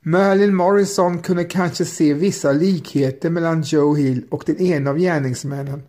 Merlin 0.01 0.55
Morrison 0.55 1.19
kunde 1.19 1.43
kanske 1.43 1.85
se 1.85 2.13
vissa 2.13 2.51
likheter 2.51 3.29
mellan 3.29 3.61
Joe 3.61 3.95
Hill 3.95 4.25
och 4.29 4.43
den 4.45 4.61
ena 4.61 4.89
av 4.89 4.97
gärningsmännen. 4.97 5.83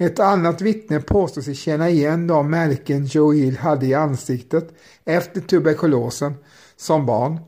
Ett 0.00 0.18
annat 0.18 0.60
vittne 0.60 1.00
påstår 1.00 1.42
sig 1.42 1.54
känna 1.54 1.90
igen 1.90 2.26
de 2.26 2.50
märken 2.50 3.06
Joe 3.06 3.32
Hill 3.32 3.56
hade 3.56 3.86
i 3.86 3.94
ansiktet 3.94 4.74
efter 5.04 5.40
tuberkulosen 5.40 6.34
som 6.76 7.06
barn. 7.06 7.40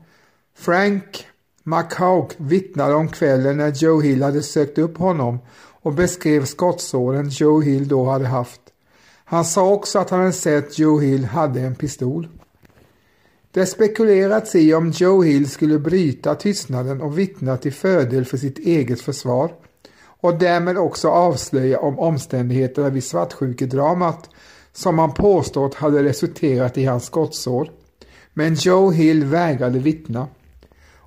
Frank 0.57 1.25
McHawk 1.63 2.33
vittnade 2.37 2.93
om 2.93 3.07
kvällen 3.07 3.57
när 3.57 3.71
Joe 3.71 4.01
Hill 4.01 4.23
hade 4.23 4.41
sökt 4.41 4.77
upp 4.77 4.97
honom 4.97 5.39
och 5.81 5.93
beskrev 5.93 6.45
skottsåren 6.45 7.29
Joe 7.29 7.61
Hill 7.61 7.87
då 7.87 8.05
hade 8.05 8.27
haft. 8.27 8.61
Han 9.25 9.45
sa 9.45 9.69
också 9.69 9.99
att 9.99 10.09
han 10.09 10.19
hade 10.19 10.31
sett 10.31 10.79
Joe 10.79 10.99
Hill 10.99 11.25
hade 11.25 11.61
en 11.61 11.75
pistol. 11.75 12.27
Det 13.51 13.65
spekulerats 13.65 14.55
i 14.55 14.73
om 14.73 14.91
Joe 14.91 15.23
Hill 15.23 15.49
skulle 15.49 15.79
bryta 15.79 16.35
tystnaden 16.35 17.01
och 17.01 17.19
vittna 17.19 17.57
till 17.57 17.73
fördel 17.73 18.25
för 18.25 18.37
sitt 18.37 18.59
eget 18.59 19.01
försvar 19.01 19.51
och 20.21 20.37
därmed 20.37 20.77
också 20.77 21.09
avslöja 21.09 21.79
om 21.79 21.99
omständigheterna 21.99 22.89
vid 22.89 23.03
svartsjukedramat 23.03 24.29
som 24.73 24.99
han 24.99 25.13
påstått 25.13 25.75
hade 25.75 26.03
resulterat 26.03 26.77
i 26.77 26.85
hans 26.85 27.05
skottsår 27.05 27.69
Men 28.33 28.53
Joe 28.53 28.91
Hill 28.91 29.25
vägrade 29.25 29.79
vittna. 29.79 30.27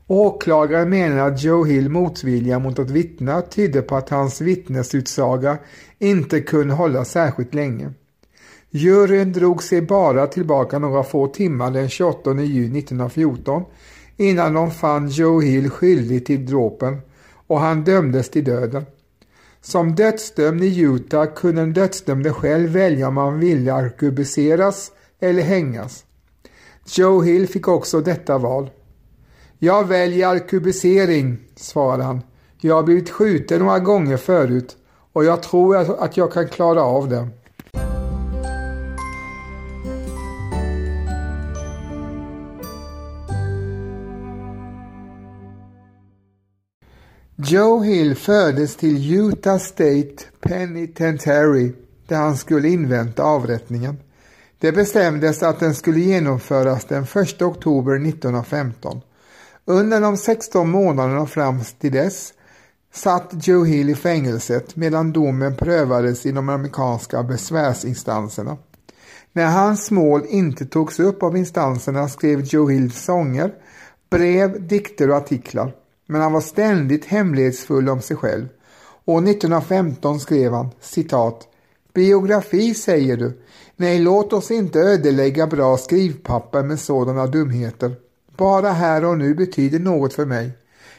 Åklagaren 0.07 0.91
menar 0.91 1.29
att 1.29 1.43
Joe 1.43 1.65
Hill 1.65 1.89
motvilja 1.89 2.59
mot 2.59 2.79
att 2.79 2.91
vittna 2.91 3.43
tydde 3.43 3.83
på 3.83 3.97
att 3.97 4.09
hans 4.09 4.41
vittnesutsaga 4.41 5.59
inte 5.99 6.41
kunde 6.41 6.75
hålla 6.75 7.05
särskilt 7.05 7.55
länge. 7.55 7.93
Juryn 8.71 9.33
drog 9.33 9.63
sig 9.63 9.83
bara 9.83 10.27
tillbaka 10.27 10.79
några 10.79 11.03
få 11.03 11.27
timmar 11.27 11.71
den 11.71 11.89
28 11.89 12.35
juni 12.35 12.79
1914 12.79 13.65
innan 14.17 14.55
de 14.55 14.71
fann 14.71 15.09
Joe 15.09 15.41
Hill 15.41 15.71
skyldig 15.71 16.27
till 16.27 16.47
dråpen 16.47 16.99
och 17.47 17.61
han 17.61 17.85
dömdes 17.85 18.31
till 18.31 18.45
döden. 18.45 18.85
Som 19.65 19.95
dödsdömd 19.95 20.65
i 20.65 20.81
Utah 20.81 21.35
kunde 21.35 21.61
den 21.63 21.73
dödsdömde 21.73 22.33
själv 22.33 22.71
välja 22.71 23.09
om 23.09 23.17
han 23.17 23.39
ville 23.41 23.75
arkebuseras 23.75 24.93
eller 25.21 25.43
hängas. 25.43 26.05
Joe 26.87 27.23
Hill 27.23 27.49
fick 27.49 27.69
också 27.69 28.01
detta 28.01 28.39
val. 28.39 28.71
Jag 29.59 29.89
väljer 29.89 30.29
arkebusering, 30.29 31.39
svarade 31.57 32.03
han. 32.03 32.21
Jag 32.61 32.75
har 32.75 32.83
blivit 32.83 33.11
skjuten 33.11 33.59
några 33.59 33.79
gånger 33.79 34.17
förut 34.17 34.77
och 35.13 35.25
jag 35.25 35.43
tror 35.43 36.03
att 36.05 36.17
jag 36.17 36.33
kan 36.33 36.49
klara 36.49 36.83
av 36.83 37.09
det. 37.09 37.29
Joe 47.47 47.83
Hill 47.83 48.15
fördes 48.15 48.77
till 48.77 49.15
Utah 49.15 49.59
State 49.59 50.15
Penitentiary 50.41 51.73
där 52.07 52.17
han 52.17 52.37
skulle 52.37 52.69
invänta 52.69 53.23
avrättningen. 53.23 53.97
Det 54.59 54.73
bestämdes 54.73 55.43
att 55.43 55.61
den 55.61 55.75
skulle 55.75 56.01
genomföras 56.01 56.85
den 56.85 57.03
1 57.03 57.43
oktober 57.43 58.09
1915. 58.09 59.01
Under 59.65 60.01
de 60.01 60.17
16 60.17 60.71
månaderna 60.71 61.27
fram 61.27 61.61
till 61.81 61.93
dess 61.93 62.33
satt 62.95 63.31
Joe 63.47 63.65
Hill 63.65 63.91
i 63.91 63.95
fängelset 63.95 64.77
medan 64.77 65.13
domen 65.13 65.57
prövades 65.57 66.27
i 66.27 66.33
de 66.33 66.49
amerikanska 66.49 67.23
besvärsinstanserna. 67.23 68.57
När 69.33 69.47
hans 69.47 69.91
mål 69.91 70.23
inte 70.29 70.67
togs 70.67 71.01
upp 71.01 71.23
av 71.23 71.37
instanserna 71.37 72.09
skrev 72.09 72.41
Joe 72.41 72.69
Hill 72.69 72.93
sånger, 72.93 73.55
brev, 74.11 74.67
dikter 74.67 75.11
och 75.11 75.17
artiklar 75.17 75.73
men 76.07 76.21
han 76.21 76.33
var 76.33 76.41
ständigt 76.41 77.05
hemlighetsfull 77.05 77.89
om 77.89 78.01
sig 78.01 78.17
själv. 78.17 78.49
År 79.05 79.29
1915 79.29 80.21
skrev 80.21 80.53
han 80.53 80.69
citat 80.81 81.49
Biografi 81.95 82.75
säger 82.75 83.17
du? 83.17 83.43
Nej, 83.77 83.99
låt 83.99 84.33
oss 84.33 84.51
inte 84.51 84.79
ödelägga 84.79 85.47
bra 85.47 85.77
skrivpapper 85.77 86.63
med 86.63 86.81
sådana 86.81 87.27
dumheter. 87.27 87.97
Bara 88.37 88.71
här 88.71 89.05
och 89.05 89.19
nu 89.19 89.35
betyder 89.35 89.79
något 89.79 90.13
för 90.13 90.27
mig. 90.27 90.51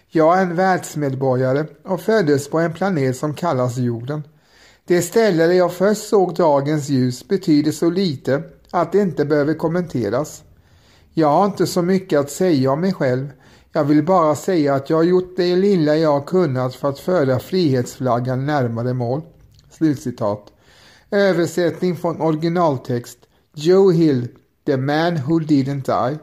Jag 0.09 0.37
är 0.37 0.41
en 0.41 0.55
världsmedborgare 0.55 1.65
och 1.83 2.01
föddes 2.01 2.49
på 2.49 2.59
en 2.59 2.73
planet 2.73 3.17
som 3.17 3.33
kallas 3.33 3.77
jorden. 3.77 4.23
Det 4.85 5.01
ställe 5.01 5.47
där 5.47 5.53
jag 5.53 5.73
först 5.73 6.09
såg 6.09 6.35
dagens 6.35 6.89
ljus 6.89 7.27
betyder 7.27 7.71
så 7.71 7.89
lite 7.89 8.43
att 8.71 8.91
det 8.91 8.99
inte 8.99 9.25
behöver 9.25 9.53
kommenteras. 9.53 10.43
Jag 11.13 11.27
har 11.27 11.45
inte 11.45 11.67
så 11.67 11.81
mycket 11.81 12.19
att 12.19 12.31
säga 12.31 12.71
om 12.71 12.81
mig 12.81 12.93
själv 12.93 13.29
jag 13.75 13.83
vill 13.83 14.03
bara 14.03 14.35
säga 14.35 14.75
att 14.75 14.89
jag 14.89 14.97
har 14.97 15.03
gjort 15.03 15.33
det 15.35 15.55
lilla 15.55 15.95
jag 15.95 16.25
kunnat 16.25 16.75
för 16.75 16.89
att 16.89 16.99
föra 16.99 17.39
frihetsflaggan 17.39 18.45
närmare 18.45 18.93
mål. 18.93 19.21
Slutcitat. 19.69 20.53
Översättning 21.11 21.95
från 21.95 22.21
originaltext 22.21 23.17
Joe 23.53 23.91
Hill, 23.91 24.27
The 24.65 24.77
Man 24.77 25.15
Who 25.15 25.39
Didn't 25.39 26.09
Die. 26.09 26.17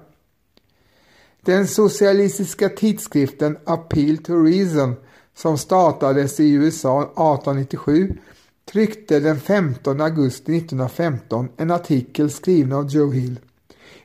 Den 1.43 1.67
socialistiska 1.67 2.69
tidskriften 2.69 3.59
Appeal 3.65 4.17
to 4.17 4.33
Reason 4.33 4.95
som 5.37 5.59
startades 5.59 6.41
i 6.41 6.53
USA 6.53 7.03
1897 7.03 8.19
tryckte 8.73 9.21
den 9.21 9.41
15 9.41 10.01
augusti 10.01 10.57
1915 10.57 11.49
en 11.57 11.71
artikel 11.71 12.31
skriven 12.31 12.73
av 12.73 12.89
Joe 12.89 13.13
Hill. 13.13 13.41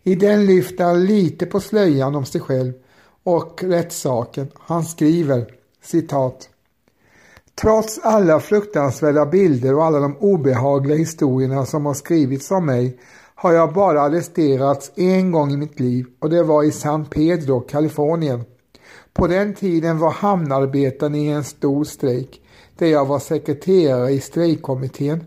I 0.04 0.16
den 0.16 0.46
lyfter 0.46 0.84
han 0.84 1.06
lite 1.06 1.46
på 1.46 1.60
slöjan 1.60 2.16
om 2.16 2.26
sig 2.26 2.42
själv 2.42 2.74
och 3.28 3.64
rättssaken. 3.64 4.48
Han 4.60 4.84
skriver 4.84 5.46
citat 5.82 6.50
Trots 7.62 8.00
alla 8.04 8.40
fruktansvärda 8.40 9.26
bilder 9.26 9.76
och 9.76 9.86
alla 9.86 10.00
de 10.00 10.18
obehagliga 10.18 10.98
historierna 10.98 11.66
som 11.66 11.86
har 11.86 11.94
skrivits 11.94 12.52
om 12.52 12.66
mig 12.66 13.00
har 13.36 13.54
jag 13.54 13.74
bara 13.74 14.02
arresterats 14.02 14.92
en 14.96 15.32
gång 15.32 15.52
i 15.52 15.58
mitt 15.58 15.80
liv 15.80 16.06
och 16.20 16.30
det 16.30 16.44
var 16.44 16.64
i 16.64 16.72
San 16.72 17.06
Pedro, 17.06 17.60
Kalifornien. 17.60 18.44
På 19.14 19.28
den 19.28 19.54
tiden 19.54 20.00
var 20.00 20.12
hamnarbetarna 20.12 21.18
i 21.18 21.28
en 21.28 21.44
stor 21.44 21.84
strejk 21.84 22.42
där 22.78 22.88
jag 22.88 23.06
var 23.06 23.20
sekreterare 23.20 24.12
i 24.12 24.20
strejkkommittén 24.20 25.24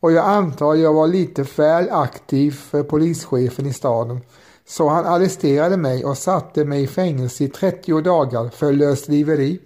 och 0.00 0.12
jag 0.12 0.24
antar 0.24 0.74
jag 0.74 0.92
var 0.92 1.06
lite 1.06 1.42
väl 1.56 1.90
aktiv 1.90 2.50
för 2.50 2.82
polischefen 2.82 3.66
i 3.66 3.72
staden 3.72 4.20
så 4.70 4.88
han 4.88 5.06
arresterade 5.06 5.76
mig 5.76 6.04
och 6.04 6.18
satte 6.18 6.64
mig 6.64 6.82
i 6.82 6.86
fängelse 6.86 7.44
i 7.44 7.48
30 7.48 8.00
dagar 8.00 8.48
för 8.48 8.72
lösdriveri. 8.72 9.60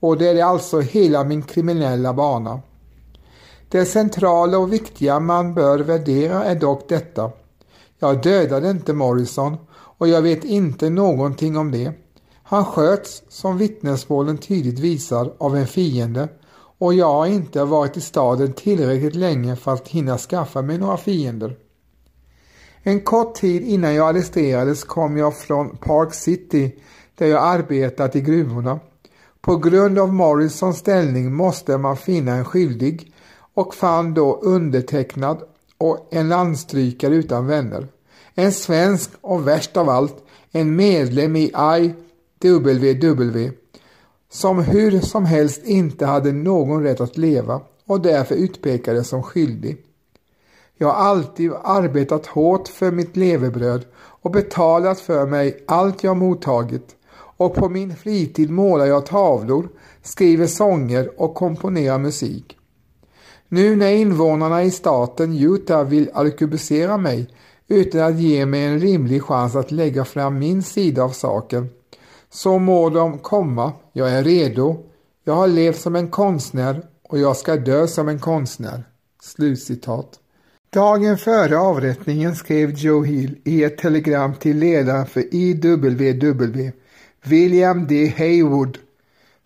Och 0.00 0.18
det 0.18 0.28
är 0.28 0.44
alltså 0.44 0.80
hela 0.80 1.24
min 1.24 1.42
kriminella 1.42 2.12
bana. 2.12 2.60
Det 3.68 3.84
centrala 3.84 4.58
och 4.58 4.72
viktiga 4.72 5.20
man 5.20 5.54
bör 5.54 5.78
värdera 5.78 6.44
är 6.44 6.54
dock 6.54 6.88
detta. 6.88 7.30
Jag 7.98 8.22
dödade 8.22 8.70
inte 8.70 8.92
Morrison 8.92 9.56
och 9.72 10.08
jag 10.08 10.22
vet 10.22 10.44
inte 10.44 10.90
någonting 10.90 11.56
om 11.56 11.70
det. 11.70 11.92
Han 12.42 12.64
sköts, 12.64 13.22
som 13.28 13.58
vittnesmålen 13.58 14.38
tydligt 14.38 14.78
visar, 14.78 15.32
av 15.38 15.56
en 15.56 15.66
fiende 15.66 16.28
och 16.78 16.94
jag 16.94 17.12
har 17.12 17.26
inte 17.26 17.64
varit 17.64 17.96
i 17.96 18.00
staden 18.00 18.52
tillräckligt 18.52 19.14
länge 19.14 19.56
för 19.56 19.72
att 19.72 19.88
hinna 19.88 20.18
skaffa 20.18 20.62
mig 20.62 20.78
några 20.78 20.96
fiender. 20.96 21.56
En 22.82 23.00
kort 23.00 23.34
tid 23.34 23.62
innan 23.62 23.94
jag 23.94 24.08
arresterades 24.08 24.84
kom 24.84 25.16
jag 25.16 25.36
från 25.36 25.76
Park 25.76 26.14
City 26.14 26.76
där 27.18 27.26
jag 27.26 27.42
arbetat 27.42 28.16
i 28.16 28.20
gruvorna. 28.20 28.80
På 29.40 29.56
grund 29.56 29.98
av 29.98 30.14
Morrisons 30.14 30.78
ställning 30.78 31.32
måste 31.32 31.78
man 31.78 31.96
finna 31.96 32.32
en 32.32 32.44
skyldig 32.44 33.12
och 33.54 33.74
fann 33.74 34.14
då 34.14 34.40
undertecknad 34.42 35.42
och 35.78 36.08
en 36.10 36.28
landstrykare 36.28 37.14
utan 37.14 37.46
vänner. 37.46 37.88
En 38.34 38.52
svensk 38.52 39.10
och 39.20 39.48
värst 39.48 39.76
av 39.76 39.88
allt 39.88 40.24
en 40.52 40.76
medlem 40.76 41.36
i 41.36 41.52
IWW 42.44 43.50
som 44.30 44.58
hur 44.58 45.00
som 45.00 45.24
helst 45.24 45.64
inte 45.64 46.06
hade 46.06 46.32
någon 46.32 46.82
rätt 46.82 47.00
att 47.00 47.18
leva 47.18 47.60
och 47.86 48.00
därför 48.00 48.34
utpekades 48.34 49.08
som 49.08 49.22
skyldig. 49.22 49.78
Jag 50.82 50.88
har 50.88 51.04
alltid 51.04 51.52
arbetat 51.64 52.26
hårt 52.26 52.68
för 52.68 52.90
mitt 52.90 53.16
levebröd 53.16 53.84
och 53.96 54.30
betalat 54.30 55.00
för 55.00 55.26
mig 55.26 55.64
allt 55.66 56.04
jag 56.04 56.16
mottagit 56.16 56.96
och 57.14 57.54
på 57.54 57.68
min 57.68 57.96
fritid 57.96 58.50
målar 58.50 58.86
jag 58.86 59.06
tavlor, 59.06 59.68
skriver 60.02 60.46
sånger 60.46 61.20
och 61.20 61.34
komponerar 61.34 61.98
musik. 61.98 62.56
Nu 63.48 63.76
när 63.76 63.92
invånarna 63.92 64.62
i 64.62 64.70
staten 64.70 65.38
Utah 65.38 65.84
vill 65.84 66.10
arkebusera 66.14 66.96
mig 66.96 67.30
utan 67.68 68.00
att 68.00 68.20
ge 68.20 68.46
mig 68.46 68.64
en 68.64 68.80
rimlig 68.80 69.22
chans 69.22 69.56
att 69.56 69.70
lägga 69.70 70.04
fram 70.04 70.38
min 70.38 70.62
sida 70.62 71.02
av 71.02 71.10
saken 71.10 71.68
så 72.30 72.58
må 72.58 72.90
de 72.90 73.18
komma, 73.18 73.72
jag 73.92 74.10
är 74.10 74.24
redo. 74.24 74.76
Jag 75.24 75.34
har 75.34 75.48
levt 75.48 75.80
som 75.80 75.96
en 75.96 76.10
konstnär 76.10 76.82
och 77.02 77.18
jag 77.18 77.36
ska 77.36 77.56
dö 77.56 77.86
som 77.86 78.08
en 78.08 78.18
konstnär. 78.18 78.84
Slutcitat. 79.22 80.18
Dagen 80.74 81.18
före 81.18 81.58
avrättningen 81.58 82.36
skrev 82.36 82.70
Joe 82.70 83.04
Hill 83.04 83.38
i 83.44 83.64
ett 83.64 83.78
telegram 83.78 84.34
till 84.34 84.58
ledaren 84.58 85.06
för 85.06 85.34
IWW, 85.34 86.72
William 87.24 87.86
D. 87.86 88.14
Haywood. 88.18 88.78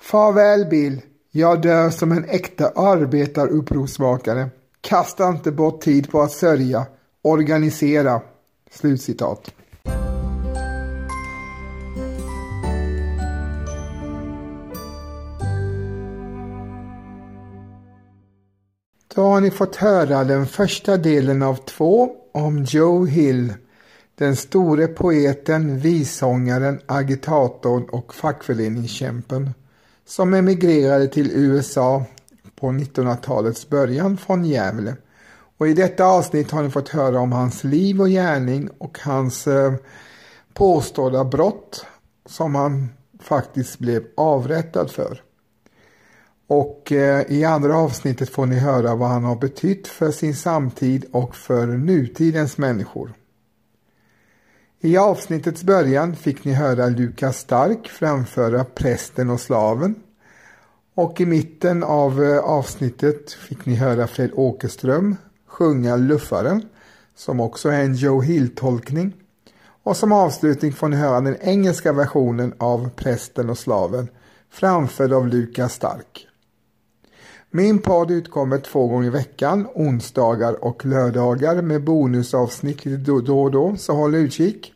Farväl 0.00 0.66
Bill, 0.70 1.00
jag 1.30 1.62
dör 1.62 1.90
som 1.90 2.12
en 2.12 2.24
äkta 2.24 2.68
arbetarupprorsmakare. 2.68 4.48
Kasta 4.80 5.28
inte 5.28 5.52
bort 5.52 5.80
tid 5.80 6.10
på 6.10 6.22
att 6.22 6.32
sörja. 6.32 6.86
Organisera. 7.22 8.20
Slutcitat. 8.70 9.54
Då 19.16 19.22
har 19.22 19.40
ni 19.40 19.50
fått 19.50 19.76
höra 19.76 20.24
den 20.24 20.46
första 20.46 20.96
delen 20.96 21.42
av 21.42 21.56
två 21.56 22.10
om 22.32 22.64
Joe 22.64 23.06
Hill, 23.06 23.54
den 24.14 24.36
store 24.36 24.86
poeten, 24.86 25.78
vissångaren, 25.78 26.80
agitatorn 26.86 27.84
och 27.84 28.14
fackföreningskämpen 28.14 29.50
som 30.06 30.34
emigrerade 30.34 31.08
till 31.08 31.30
USA 31.34 32.04
på 32.60 32.66
1900-talets 32.66 33.68
början 33.68 34.16
från 34.16 34.44
Gävle. 34.44 34.96
Och 35.58 35.68
I 35.68 35.74
detta 35.74 36.04
avsnitt 36.04 36.50
har 36.50 36.62
ni 36.62 36.70
fått 36.70 36.88
höra 36.88 37.20
om 37.20 37.32
hans 37.32 37.64
liv 37.64 38.00
och 38.00 38.08
gärning 38.08 38.68
och 38.78 38.98
hans 39.02 39.46
eh, 39.46 39.74
påstådda 40.54 41.24
brott 41.24 41.86
som 42.26 42.54
han 42.54 42.88
faktiskt 43.20 43.78
blev 43.78 44.02
avrättad 44.16 44.90
för. 44.90 45.25
Och 46.46 46.92
eh, 46.92 47.32
i 47.32 47.44
andra 47.44 47.76
avsnittet 47.76 48.30
får 48.30 48.46
ni 48.46 48.58
höra 48.58 48.94
vad 48.94 49.08
han 49.08 49.24
har 49.24 49.36
betytt 49.36 49.88
för 49.88 50.10
sin 50.10 50.34
samtid 50.34 51.04
och 51.12 51.36
för 51.36 51.66
nutidens 51.66 52.58
människor. 52.58 53.12
I 54.80 54.96
avsnittets 54.96 55.62
början 55.62 56.16
fick 56.16 56.44
ni 56.44 56.52
höra 56.52 56.86
Lukas 56.86 57.38
Stark 57.38 57.88
framföra 57.88 58.64
Prästen 58.64 59.30
och 59.30 59.40
slaven. 59.40 59.94
Och 60.94 61.20
i 61.20 61.26
mitten 61.26 61.82
av 61.82 62.24
eh, 62.24 62.38
avsnittet 62.38 63.32
fick 63.32 63.66
ni 63.66 63.74
höra 63.74 64.06
Fred 64.06 64.30
Åkerström 64.34 65.16
sjunga 65.56 65.96
Luffaren, 65.96 66.68
som 67.14 67.40
också 67.40 67.68
är 67.68 67.80
en 67.80 67.94
Joe 67.94 68.20
Hill-tolkning. 68.20 69.12
Och 69.82 69.96
som 69.96 70.12
avslutning 70.12 70.72
får 70.72 70.88
ni 70.88 70.96
höra 70.96 71.20
den 71.20 71.36
engelska 71.40 71.92
versionen 71.92 72.54
av 72.58 72.90
Prästen 72.96 73.50
och 73.50 73.58
slaven, 73.58 74.08
framförd 74.50 75.12
av 75.12 75.28
Lukas 75.28 75.74
Stark. 75.74 76.25
Min 77.56 77.78
podd 77.78 78.10
utkommer 78.10 78.58
två 78.58 78.86
gånger 78.86 79.06
i 79.06 79.10
veckan, 79.10 79.66
onsdagar 79.74 80.64
och 80.64 80.84
lördagar 80.84 81.62
med 81.62 81.84
bonusavsnitt 81.84 82.84
lite 82.84 83.10
då 83.10 83.42
och 83.42 83.50
då, 83.50 83.76
så 83.76 83.92
håll 83.92 84.14
utkik. 84.14 84.72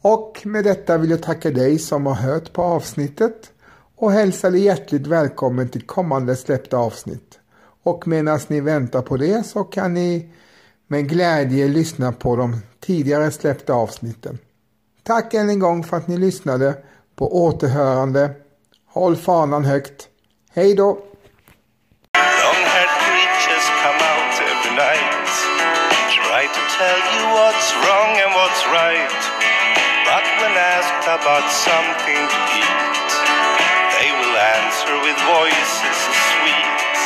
Och 0.00 0.42
med 0.44 0.64
detta 0.64 0.98
vill 0.98 1.10
jag 1.10 1.22
tacka 1.22 1.50
dig 1.50 1.78
som 1.78 2.06
har 2.06 2.14
hört 2.14 2.52
på 2.52 2.62
avsnittet 2.62 3.52
och 3.96 4.12
hälsa 4.12 4.50
dig 4.50 4.60
hjärtligt 4.60 5.06
välkommen 5.06 5.68
till 5.68 5.82
kommande 5.82 6.36
släppta 6.36 6.76
avsnitt. 6.76 7.38
Och 7.82 8.08
medan 8.08 8.38
ni 8.48 8.60
väntar 8.60 9.02
på 9.02 9.16
det 9.16 9.46
så 9.46 9.64
kan 9.64 9.94
ni 9.94 10.28
med 10.86 11.08
glädje 11.08 11.68
lyssna 11.68 12.12
på 12.12 12.36
de 12.36 12.56
tidigare 12.80 13.30
släppta 13.30 13.74
avsnitten. 13.74 14.38
Tack 15.02 15.34
än 15.34 15.48
en 15.48 15.58
gång 15.58 15.84
för 15.84 15.96
att 15.96 16.08
ni 16.08 16.16
lyssnade. 16.16 16.74
På 17.14 17.44
återhörande. 17.44 18.30
Håll 18.86 19.16
fanan 19.16 19.64
högt. 19.64 20.08
Hej 20.50 20.74
då! 20.74 20.98
Every 24.86 25.02
night 25.02 25.26
Try 26.14 26.46
to 26.46 26.62
tell 26.78 27.00
you 27.14 27.22
what's 27.34 27.68
wrong 27.82 28.12
and 28.18 28.30
what's 28.34 28.62
right. 28.70 29.20
But 30.06 30.24
when 30.42 30.54
asked 30.54 31.06
about 31.06 31.46
something 31.50 32.22
to 32.22 32.38
eat 32.54 33.10
They 33.98 34.10
will 34.14 34.36
answer 34.36 34.94
with 35.02 35.18
voices 35.26 35.96
so 35.96 36.12
sweet. 36.12 36.98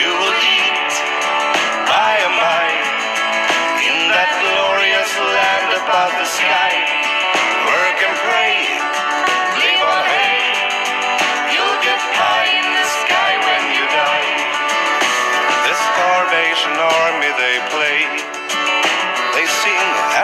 You 0.00 0.10
will 0.12 0.38
eat 0.44 0.92
by 1.88 2.12
and 2.24 2.36
by 2.40 2.68
In 3.84 3.96
that 4.12 4.32
glorious 4.40 5.12
land 5.18 5.68
above 5.84 6.12
the 6.20 6.28
sky 6.28 6.73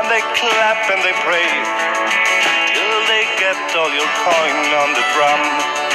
and 0.01 0.09
they 0.09 0.25
clap 0.41 0.89
and 0.89 1.03
they 1.05 1.13
pray 1.21 1.45
till 2.73 3.01
they 3.13 3.25
get 3.37 3.57
all 3.77 3.93
your 3.93 4.09
coin 4.25 4.57
on 4.81 4.89
the 4.97 5.05
drum. 5.13 5.90